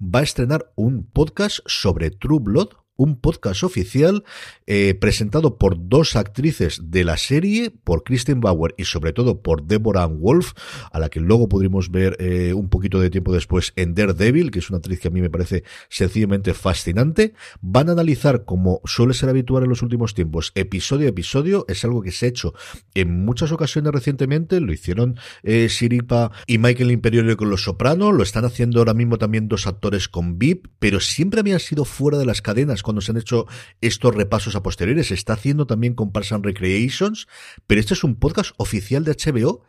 va 0.00 0.20
a 0.20 0.28
estrenar 0.28 0.60
un 0.76 1.02
podcast 1.04 1.60
sobre 1.66 2.10
True 2.10 2.40
Blood, 2.40 2.76
un 2.96 3.16
podcast 3.20 3.62
oficial 3.62 4.24
eh, 4.66 4.94
presentado 4.94 5.58
por 5.58 5.88
dos 5.88 6.16
actrices 6.16 6.80
de 6.84 7.04
la 7.04 7.16
serie, 7.16 7.70
por 7.70 8.04
Kristen 8.04 8.40
Bauer 8.40 8.74
y 8.76 8.84
sobre 8.84 9.12
todo 9.12 9.42
por 9.42 9.64
Deborah 9.64 10.06
Wolf, 10.06 10.52
a 10.92 10.98
la 10.98 11.08
que 11.08 11.20
luego 11.20 11.48
pudimos 11.48 11.90
ver 11.90 12.16
eh, 12.20 12.52
un 12.54 12.68
poquito 12.68 13.00
de 13.00 13.10
tiempo 13.10 13.32
después 13.32 13.72
en 13.76 13.94
Daredevil, 13.94 14.50
que 14.50 14.60
es 14.60 14.70
una 14.70 14.78
actriz 14.78 15.00
que 15.00 15.08
a 15.08 15.10
mí 15.10 15.20
me 15.20 15.30
parece 15.30 15.64
sencillamente 15.88 16.54
fascinante. 16.54 17.34
Van 17.60 17.88
a 17.88 17.92
analizar, 17.92 18.44
como 18.44 18.80
suele 18.84 19.14
ser 19.14 19.28
habitual 19.28 19.64
en 19.64 19.70
los 19.70 19.82
últimos 19.82 20.14
tiempos, 20.14 20.52
episodio 20.54 21.06
a 21.06 21.10
episodio. 21.10 21.64
Es 21.68 21.84
algo 21.84 22.02
que 22.02 22.12
se 22.12 22.26
ha 22.26 22.28
hecho 22.28 22.54
en 22.94 23.24
muchas 23.24 23.52
ocasiones 23.52 23.92
recientemente. 23.92 24.60
Lo 24.60 24.72
hicieron 24.72 25.18
eh, 25.42 25.68
Siripa 25.68 26.30
y 26.46 26.58
Michael 26.58 26.92
Imperioli 26.92 27.36
con 27.36 27.50
Los 27.50 27.64
Sopranos. 27.64 28.14
Lo 28.14 28.22
están 28.22 28.44
haciendo 28.44 28.78
ahora 28.78 28.94
mismo 28.94 29.18
también 29.18 29.48
dos 29.48 29.66
actores 29.66 30.08
con 30.08 30.38
VIP, 30.38 30.68
pero 30.78 31.00
siempre 31.00 31.40
habían 31.40 31.60
sido 31.60 31.84
fuera 31.84 32.18
de 32.18 32.26
las 32.26 32.42
cadenas 32.42 32.83
cuando 32.84 33.00
se 33.00 33.10
han 33.10 33.18
hecho 33.18 33.46
estos 33.80 34.14
repasos 34.14 34.54
a 34.54 34.62
posteriores. 34.62 35.08
Se 35.08 35.14
está 35.14 35.32
haciendo 35.32 35.66
también 35.66 35.94
con 35.94 36.12
Parks 36.12 36.30
Recreations, 36.30 37.26
pero 37.66 37.80
este 37.80 37.94
es 37.94 38.04
un 38.04 38.14
podcast 38.14 38.52
oficial 38.58 39.04
de 39.04 39.12
HBO 39.12 39.64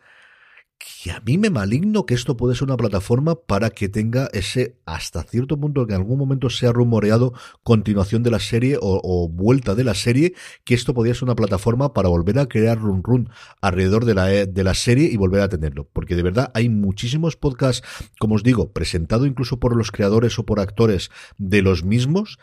que 0.78 1.10
a 1.10 1.20
mí 1.20 1.38
me 1.38 1.50
maligno 1.50 2.04
que 2.04 2.14
esto 2.14 2.36
puede 2.36 2.54
ser 2.54 2.64
una 2.64 2.76
plataforma 2.76 3.34
para 3.34 3.70
que 3.70 3.88
tenga 3.88 4.28
ese, 4.32 4.76
hasta 4.84 5.22
cierto 5.22 5.58
punto, 5.58 5.86
que 5.86 5.94
en 5.94 6.00
algún 6.00 6.18
momento 6.18 6.50
sea 6.50 6.72
rumoreado 6.72 7.32
continuación 7.62 8.22
de 8.22 8.30
la 8.30 8.38
serie 8.38 8.78
o, 8.80 9.28
vuelta 9.28 9.74
de 9.74 9.84
la 9.84 9.94
serie, 9.94 10.34
que 10.64 10.74
esto 10.74 10.94
podría 10.94 11.14
ser 11.14 11.24
una 11.24 11.34
plataforma 11.34 11.94
para 11.94 12.08
volver 12.08 12.38
a 12.38 12.46
crear 12.46 12.78
run 12.78 13.02
run 13.02 13.30
alrededor 13.60 14.04
de 14.04 14.14
la, 14.14 14.26
de 14.26 14.64
la 14.64 14.74
serie 14.74 15.08
y 15.10 15.16
volver 15.16 15.40
a 15.40 15.48
tenerlo. 15.48 15.88
Porque 15.92 16.14
de 16.14 16.22
verdad 16.22 16.50
hay 16.54 16.68
muchísimos 16.68 17.36
podcasts, 17.36 17.86
como 18.18 18.34
os 18.34 18.42
digo, 18.42 18.72
presentado 18.72 19.26
incluso 19.26 19.58
por 19.58 19.76
los 19.76 19.90
creadores 19.90 20.38
o 20.38 20.44
por 20.44 20.60
actores 20.60 21.10
de 21.38 21.62
los 21.62 21.84
mismos, 21.84 22.38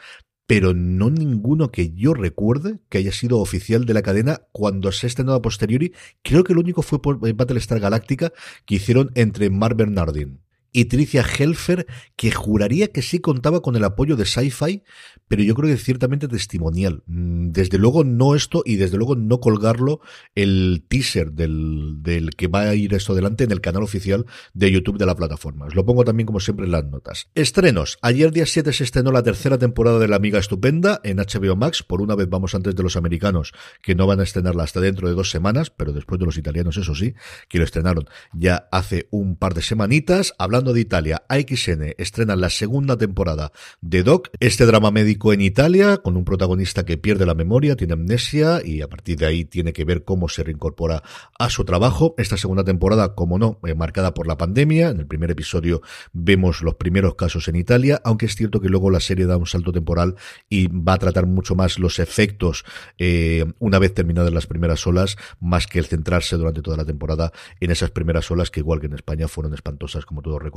pero 0.47 0.73
no 0.73 1.09
ninguno 1.09 1.71
que 1.71 1.93
yo 1.93 2.13
recuerde 2.13 2.79
que 2.89 2.97
haya 2.97 3.11
sido 3.11 3.39
oficial 3.39 3.85
de 3.85 3.93
la 3.93 4.01
cadena 4.01 4.41
cuando 4.51 4.91
se 4.91 5.05
ha 5.05 5.09
estrenado 5.09 5.37
a 5.37 5.41
posteriori. 5.41 5.93
Creo 6.21 6.43
que 6.43 6.53
el 6.53 6.59
único 6.59 6.81
fue 6.81 7.01
por 7.01 7.19
Battlestar 7.19 7.79
Galactica 7.79 8.33
que 8.65 8.75
hicieron 8.75 9.11
entre 9.15 9.49
Mark 9.49 9.75
Bernardin 9.75 10.42
y 10.73 10.85
Tricia 10.85 11.23
Helfer, 11.23 11.87
que 12.15 12.31
juraría 12.31 12.89
que 12.89 13.01
sí 13.01 13.19
contaba 13.19 13.61
con 13.61 13.75
el 13.75 13.83
apoyo 13.83 14.15
de 14.15 14.25
Sci-Fi, 14.25 14.83
pero 15.27 15.43
yo 15.43 15.55
creo 15.55 15.69
que 15.69 15.77
ciertamente 15.77 16.27
testimonial. 16.27 17.03
Mm, 17.05 17.51
desde 17.51 17.77
luego 17.77 18.03
no 18.03 18.35
esto 18.35 18.63
y 18.65 18.75
desde 18.75 18.97
luego 18.97 19.15
no 19.15 19.39
colgarlo 19.39 20.01
el 20.35 20.83
teaser 20.87 21.31
del, 21.31 22.01
del 22.01 22.35
que 22.35 22.47
va 22.47 22.61
a 22.61 22.75
ir 22.75 22.93
esto 22.93 23.13
adelante 23.13 23.43
en 23.43 23.51
el 23.51 23.61
canal 23.61 23.83
oficial 23.83 24.25
de 24.53 24.71
YouTube 24.71 24.97
de 24.97 25.05
la 25.05 25.15
plataforma. 25.15 25.67
Os 25.67 25.75
lo 25.75 25.85
pongo 25.85 26.03
también 26.03 26.25
como 26.25 26.39
siempre 26.39 26.65
en 26.65 26.71
las 26.71 26.85
notas. 26.85 27.29
Estrenos. 27.35 27.97
Ayer 28.01 28.31
día 28.31 28.45
7 28.45 28.73
se 28.73 28.83
estrenó 28.83 29.11
la 29.11 29.23
tercera 29.23 29.57
temporada 29.57 29.99
de 29.99 30.07
La 30.07 30.15
Amiga 30.15 30.39
Estupenda 30.39 30.99
en 31.03 31.17
HBO 31.17 31.55
Max. 31.55 31.83
Por 31.83 32.01
una 32.01 32.15
vez 32.15 32.29
vamos 32.29 32.55
antes 32.55 32.75
de 32.75 32.83
los 32.83 32.95
americanos, 32.95 33.53
que 33.81 33.95
no 33.95 34.07
van 34.07 34.19
a 34.19 34.23
estrenarla 34.23 34.63
hasta 34.63 34.81
dentro 34.81 35.07
de 35.07 35.13
dos 35.13 35.29
semanas, 35.29 35.69
pero 35.69 35.93
después 35.93 36.19
de 36.19 36.25
los 36.25 36.37
italianos, 36.37 36.77
eso 36.77 36.95
sí, 36.95 37.13
que 37.47 37.59
lo 37.59 37.63
estrenaron 37.63 38.05
ya 38.33 38.67
hace 38.71 39.07
un 39.11 39.35
par 39.35 39.53
de 39.53 39.61
semanitas. 39.61 40.33
Hablando 40.37 40.62
de 40.71 40.79
Italia, 40.79 41.23
AXN 41.27 41.95
estrena 41.97 42.37
la 42.37 42.49
segunda 42.49 42.97
temporada 42.97 43.51
de 43.81 44.03
Doc, 44.03 44.29
este 44.39 44.65
drama 44.65 44.91
médico 44.91 45.33
en 45.33 45.41
Italia, 45.41 45.97
con 45.97 46.15
un 46.15 46.23
protagonista 46.23 46.85
que 46.85 46.97
pierde 46.97 47.25
la 47.25 47.33
memoria, 47.33 47.75
tiene 47.75 47.93
amnesia 47.93 48.61
y 48.63 48.81
a 48.81 48.87
partir 48.87 49.17
de 49.17 49.25
ahí 49.25 49.43
tiene 49.43 49.73
que 49.73 49.83
ver 49.83 50.03
cómo 50.03 50.29
se 50.29 50.43
reincorpora 50.43 51.03
a 51.37 51.49
su 51.49 51.65
trabajo. 51.65 52.15
Esta 52.17 52.37
segunda 52.37 52.63
temporada, 52.63 53.15
como 53.15 53.37
no, 53.37 53.59
eh, 53.65 53.73
marcada 53.73 54.13
por 54.13 54.27
la 54.27 54.37
pandemia. 54.37 54.89
En 54.89 54.99
el 54.99 55.07
primer 55.07 55.31
episodio 55.31 55.81
vemos 56.13 56.61
los 56.61 56.75
primeros 56.75 57.15
casos 57.15 57.47
en 57.47 57.55
Italia, 57.55 57.99
aunque 58.05 58.27
es 58.27 58.35
cierto 58.35 58.61
que 58.61 58.69
luego 58.69 58.89
la 58.89 58.99
serie 58.99 59.25
da 59.25 59.37
un 59.37 59.47
salto 59.47 59.71
temporal 59.71 60.15
y 60.49 60.67
va 60.67 60.93
a 60.93 60.99
tratar 60.99 61.25
mucho 61.25 61.55
más 61.55 61.79
los 61.79 61.99
efectos 61.99 62.63
eh, 62.97 63.45
una 63.59 63.79
vez 63.79 63.93
terminadas 63.93 64.31
las 64.31 64.45
primeras 64.45 64.85
olas, 64.85 65.17
más 65.39 65.67
que 65.67 65.79
el 65.79 65.85
centrarse 65.85 66.37
durante 66.37 66.61
toda 66.61 66.77
la 66.77 66.85
temporada 66.85 67.31
en 67.59 67.71
esas 67.71 67.89
primeras 67.89 68.29
olas 68.29 68.51
que 68.51 68.59
igual 68.59 68.79
que 68.79 68.87
en 68.87 68.93
España 68.93 69.27
fueron 69.27 69.53
espantosas, 69.53 70.05
como 70.05 70.21
todos 70.21 70.41
recordamos, 70.41 70.52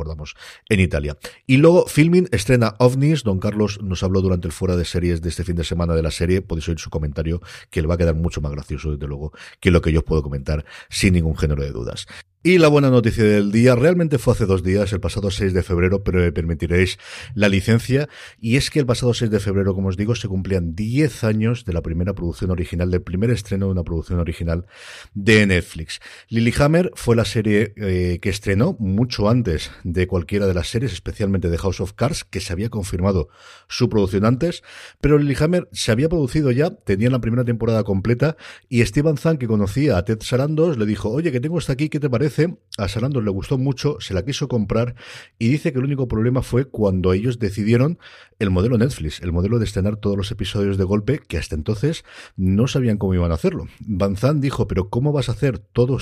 en 0.69 0.81
Italia. 0.81 1.17
Y 1.47 1.57
luego 1.59 1.87
Filming 1.87 2.29
estrena 2.33 2.75
OVNIs. 2.79 3.23
Don 3.23 3.39
Carlos 3.39 3.81
nos 3.83 4.03
habló 4.03 4.21
durante 4.21 4.47
el 4.47 4.53
fuera 4.53 4.77
de 4.77 4.85
series 4.85 5.23
de 5.23 5.29
este 5.29 5.45
fin 5.45 5.57
de 5.57 5.65
semana 5.65 5.95
de 5.95 6.03
la 6.03 6.11
serie. 6.11 6.43
Podéis 6.43 6.69
oír 6.69 6.79
su 6.79 6.91
comentario, 6.91 7.41
que 7.71 7.83
le 7.83 7.89
va 7.89 7.95
a 7.95 7.99
quedar 7.99 8.15
mucho 8.15 8.41
más 8.41 8.53
gracioso, 8.53 8.93
desde 8.93 9.07
luego, 9.07 9.33
que 9.61 9.71
lo 9.71 9.81
que 9.81 9.93
yo 9.93 10.01
os 10.01 10.05
puedo 10.05 10.23
comentar 10.23 10.65
sin 10.89 11.15
ningún 11.15 11.37
género 11.37 11.63
de 11.63 11.71
dudas. 11.71 12.07
Y 12.47 12.59
la 12.59 12.69
buena 12.69 12.91
noticia 12.91 13.25
del 13.25 13.51
día, 13.51 13.75
realmente 13.75 14.19
fue 14.19 14.33
hace 14.33 14.47
dos 14.47 14.63
días, 14.63 14.93
el 14.93 15.01
pasado 15.01 15.33
6 15.33 15.53
de 15.53 15.65
febrero, 15.65 16.05
pero 16.05 16.21
me 16.21 16.31
permitiréis 16.31 16.97
la 17.35 17.49
licencia, 17.49 18.09
y 18.41 18.55
es 18.55 18.71
que 18.71 18.79
el 18.79 18.87
pasado 18.87 19.15
6 19.15 19.33
de 19.33 19.41
febrero, 19.41 19.75
como 19.75 19.89
os 19.89 19.97
digo, 19.97 20.15
se 20.15 20.29
cumplían 20.29 20.77
10 20.77 21.25
años 21.25 21.65
de 21.65 21.73
la 21.73 21.83
primera 21.83 22.13
producción 22.13 22.53
original, 22.53 22.89
del 22.93 23.03
primer 23.03 23.31
estreno 23.31 23.67
de 23.67 23.73
una 23.73 23.83
producción 23.83 24.21
original 24.21 24.67
de 25.13 25.45
Netflix. 25.45 25.99
Lilyhammer 26.29 26.93
fue 26.95 27.17
la 27.17 27.25
serie 27.25 27.75
eh, 27.79 28.21
que 28.23 28.29
estrenó 28.29 28.77
mucho 28.79 29.29
antes 29.29 29.73
de 29.83 30.07
cualquiera 30.07 30.47
de 30.47 30.55
las 30.55 30.69
series, 30.69 30.93
especialmente 30.93 31.51
de 31.51 31.59
House 31.59 31.81
of 31.81 31.95
Cards, 31.95 32.23
que 32.23 32.39
se 32.39 32.53
había 32.53 32.71
confirmado 32.71 33.29
su 33.67 33.89
producción 33.89 34.25
antes, 34.25 34.63
pero 35.01 35.19
Lilyhammer 35.19 35.69
se 35.73 35.91
había 35.91 36.09
producido 36.09 36.53
ya, 36.53 36.71
tenía 36.71 37.11
la 37.11 37.21
primera 37.21 37.45
temporada 37.45 37.83
completa, 37.83 38.37
y 38.69 38.87
Steven 38.87 39.17
Zahn, 39.17 39.37
que 39.37 39.49
conocía 39.49 39.99
a 39.99 40.05
Ted 40.05 40.19
Sarandos, 40.21 40.79
le 40.79 40.87
dijo, 40.87 41.11
oye, 41.11 41.33
que 41.33 41.41
tengo 41.41 41.59
esta 41.59 41.73
aquí, 41.73 41.89
¿qué 41.89 41.99
te 41.99 42.09
parece? 42.09 42.36
A 42.79 42.89
Sarandos 42.89 43.25
le 43.25 43.31
gustó 43.31 43.59
mucho, 43.59 43.97
se 44.01 44.13
la 44.15 44.25
quiso 44.25 44.49
comprar 44.49 44.95
y 45.39 45.49
dice 45.49 45.73
que 45.73 45.79
el 45.79 45.85
único 45.85 46.09
problema 46.09 46.43
fue 46.43 46.67
cuando 46.67 47.13
ellos 47.13 47.39
decidieron 47.39 47.99
el 48.39 48.51
modelo 48.51 48.77
Netflix, 48.77 49.21
el 49.21 49.33
modelo 49.33 49.59
de 49.59 49.65
estrenar 49.65 49.97
todos 49.97 50.17
los 50.17 50.31
episodios 50.31 50.77
de 50.77 50.85
golpe, 50.85 51.21
que 51.27 51.39
hasta 51.39 51.55
entonces 51.55 52.05
no 52.37 52.67
sabían 52.67 52.99
cómo 52.99 53.15
iban 53.15 53.31
a 53.31 53.35
hacerlo. 53.35 53.67
Van 53.81 54.17
dijo, 54.41 54.69
pero 54.69 54.91
¿cómo 54.91 55.13
vas 55.13 55.29
a 55.29 55.33
hacer 55.33 55.59
todo, 55.59 55.99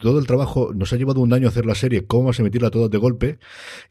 todo 0.00 0.18
el 0.18 0.26
trabajo? 0.26 0.72
Nos 0.74 0.92
ha 0.92 0.96
llevado 0.96 1.20
un 1.20 1.32
año 1.32 1.48
hacer 1.48 1.64
la 1.64 1.74
serie, 1.74 2.06
¿cómo 2.06 2.24
vas 2.24 2.38
a 2.38 2.42
emitirla 2.42 2.70
todas 2.70 2.90
de 2.90 2.98
golpe? 2.98 3.38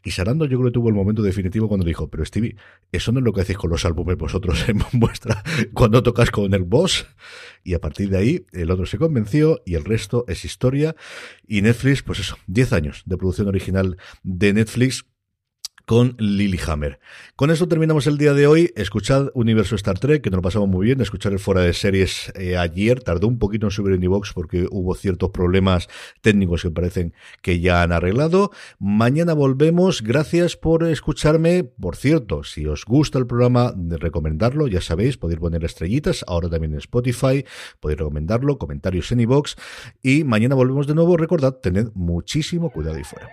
Y 0.04 0.12
Sarando 0.12 0.46
yo 0.46 0.58
creo 0.60 0.70
que 0.70 0.74
tuvo 0.74 0.90
el 0.90 0.96
momento 0.96 1.24
definitivo 1.24 1.68
cuando 1.68 1.86
dijo, 1.86 2.10
pero 2.10 2.24
Stevie, 2.24 2.56
eso 2.92 3.12
no 3.12 3.20
es 3.20 3.26
lo 3.26 3.34
que 3.34 3.42
hacéis 3.42 3.58
con 3.58 3.72
los 3.72 3.86
álbumes 3.86 4.18
vosotros 4.18 4.68
en 4.70 4.80
vuestra, 5.00 5.44
cuando 5.74 6.04
tocas 6.04 6.30
con 6.30 6.54
el 6.54 6.64
boss. 6.64 7.08
Y 7.68 7.74
a 7.74 7.82
partir 7.82 8.10
de 8.10 8.18
ahí, 8.18 8.46
el 8.54 8.72
otro 8.72 8.86
se 8.86 8.98
convenció 8.98 9.62
y 9.66 9.76
el 9.76 9.84
resto 9.84 10.24
es 10.30 10.46
historia. 10.46 10.96
Y 11.46 11.62
Netflix, 11.62 12.02
pues 12.02 12.20
eso, 12.20 12.38
10 12.48 12.72
años 12.72 13.04
de 13.06 13.18
producción 13.18 13.50
original 13.50 13.98
de 14.24 14.54
Netflix 14.54 15.04
con 15.88 16.18
Lilyhammer. 16.20 17.00
Con 17.38 17.50
esto 17.50 17.66
terminamos 17.70 18.08
el 18.08 18.18
día 18.18 18.34
de 18.34 18.46
hoy. 18.46 18.74
Escuchad 18.76 19.30
Universo 19.34 19.76
Star 19.76 19.98
Trek, 19.98 20.22
que 20.22 20.30
nos 20.30 20.40
lo 20.40 20.42
pasamos 20.42 20.68
muy 20.68 20.86
bien. 20.86 21.00
Escuchar 21.00 21.32
el 21.32 21.40
fuera 21.40 21.62
de 21.62 21.72
series 21.72 22.30
eh, 22.36 22.58
ayer. 22.58 23.02
Tardó 23.02 23.26
un 23.30 23.40
poquito 23.40 23.68
en 23.68 23.72
subir 23.72 23.94
en 23.94 24.04
iVox 24.04 24.34
porque 24.34 24.68
hubo 24.70 24.96
ciertos 24.96 25.30
problemas 25.30 25.88
técnicos 26.20 26.64
que 26.64 26.72
parecen 26.72 27.14
que 27.42 27.62
ya 27.62 27.84
han 27.84 27.94
arreglado. 27.94 28.52
Mañana 28.80 29.34
volvemos. 29.34 30.02
Gracias 30.02 30.58
por 30.58 30.84
escucharme. 30.84 31.64
Por 31.64 31.96
cierto, 31.96 32.44
si 32.44 32.66
os 32.66 32.84
gusta 32.84 33.18
el 33.18 33.26
programa, 33.26 33.74
recomendarlo. 33.78 34.68
Ya 34.68 34.82
sabéis, 34.82 35.16
podéis 35.16 35.40
poner 35.40 35.64
estrellitas. 35.64 36.26
Ahora 36.28 36.50
también 36.50 36.74
en 36.74 36.80
Spotify. 36.80 37.46
Podéis 37.80 38.00
recomendarlo. 38.00 38.58
Comentarios 38.58 39.10
en 39.14 39.22
iVox. 39.22 39.56
Y 40.04 40.26
mañana 40.26 40.54
volvemos 40.54 40.86
de 40.86 40.96
nuevo. 40.96 41.16
Recordad, 41.16 41.54
tened 41.54 41.92
muchísimo 41.94 42.72
cuidado 42.72 42.98
ahí 42.98 43.06
fuera. 43.06 43.30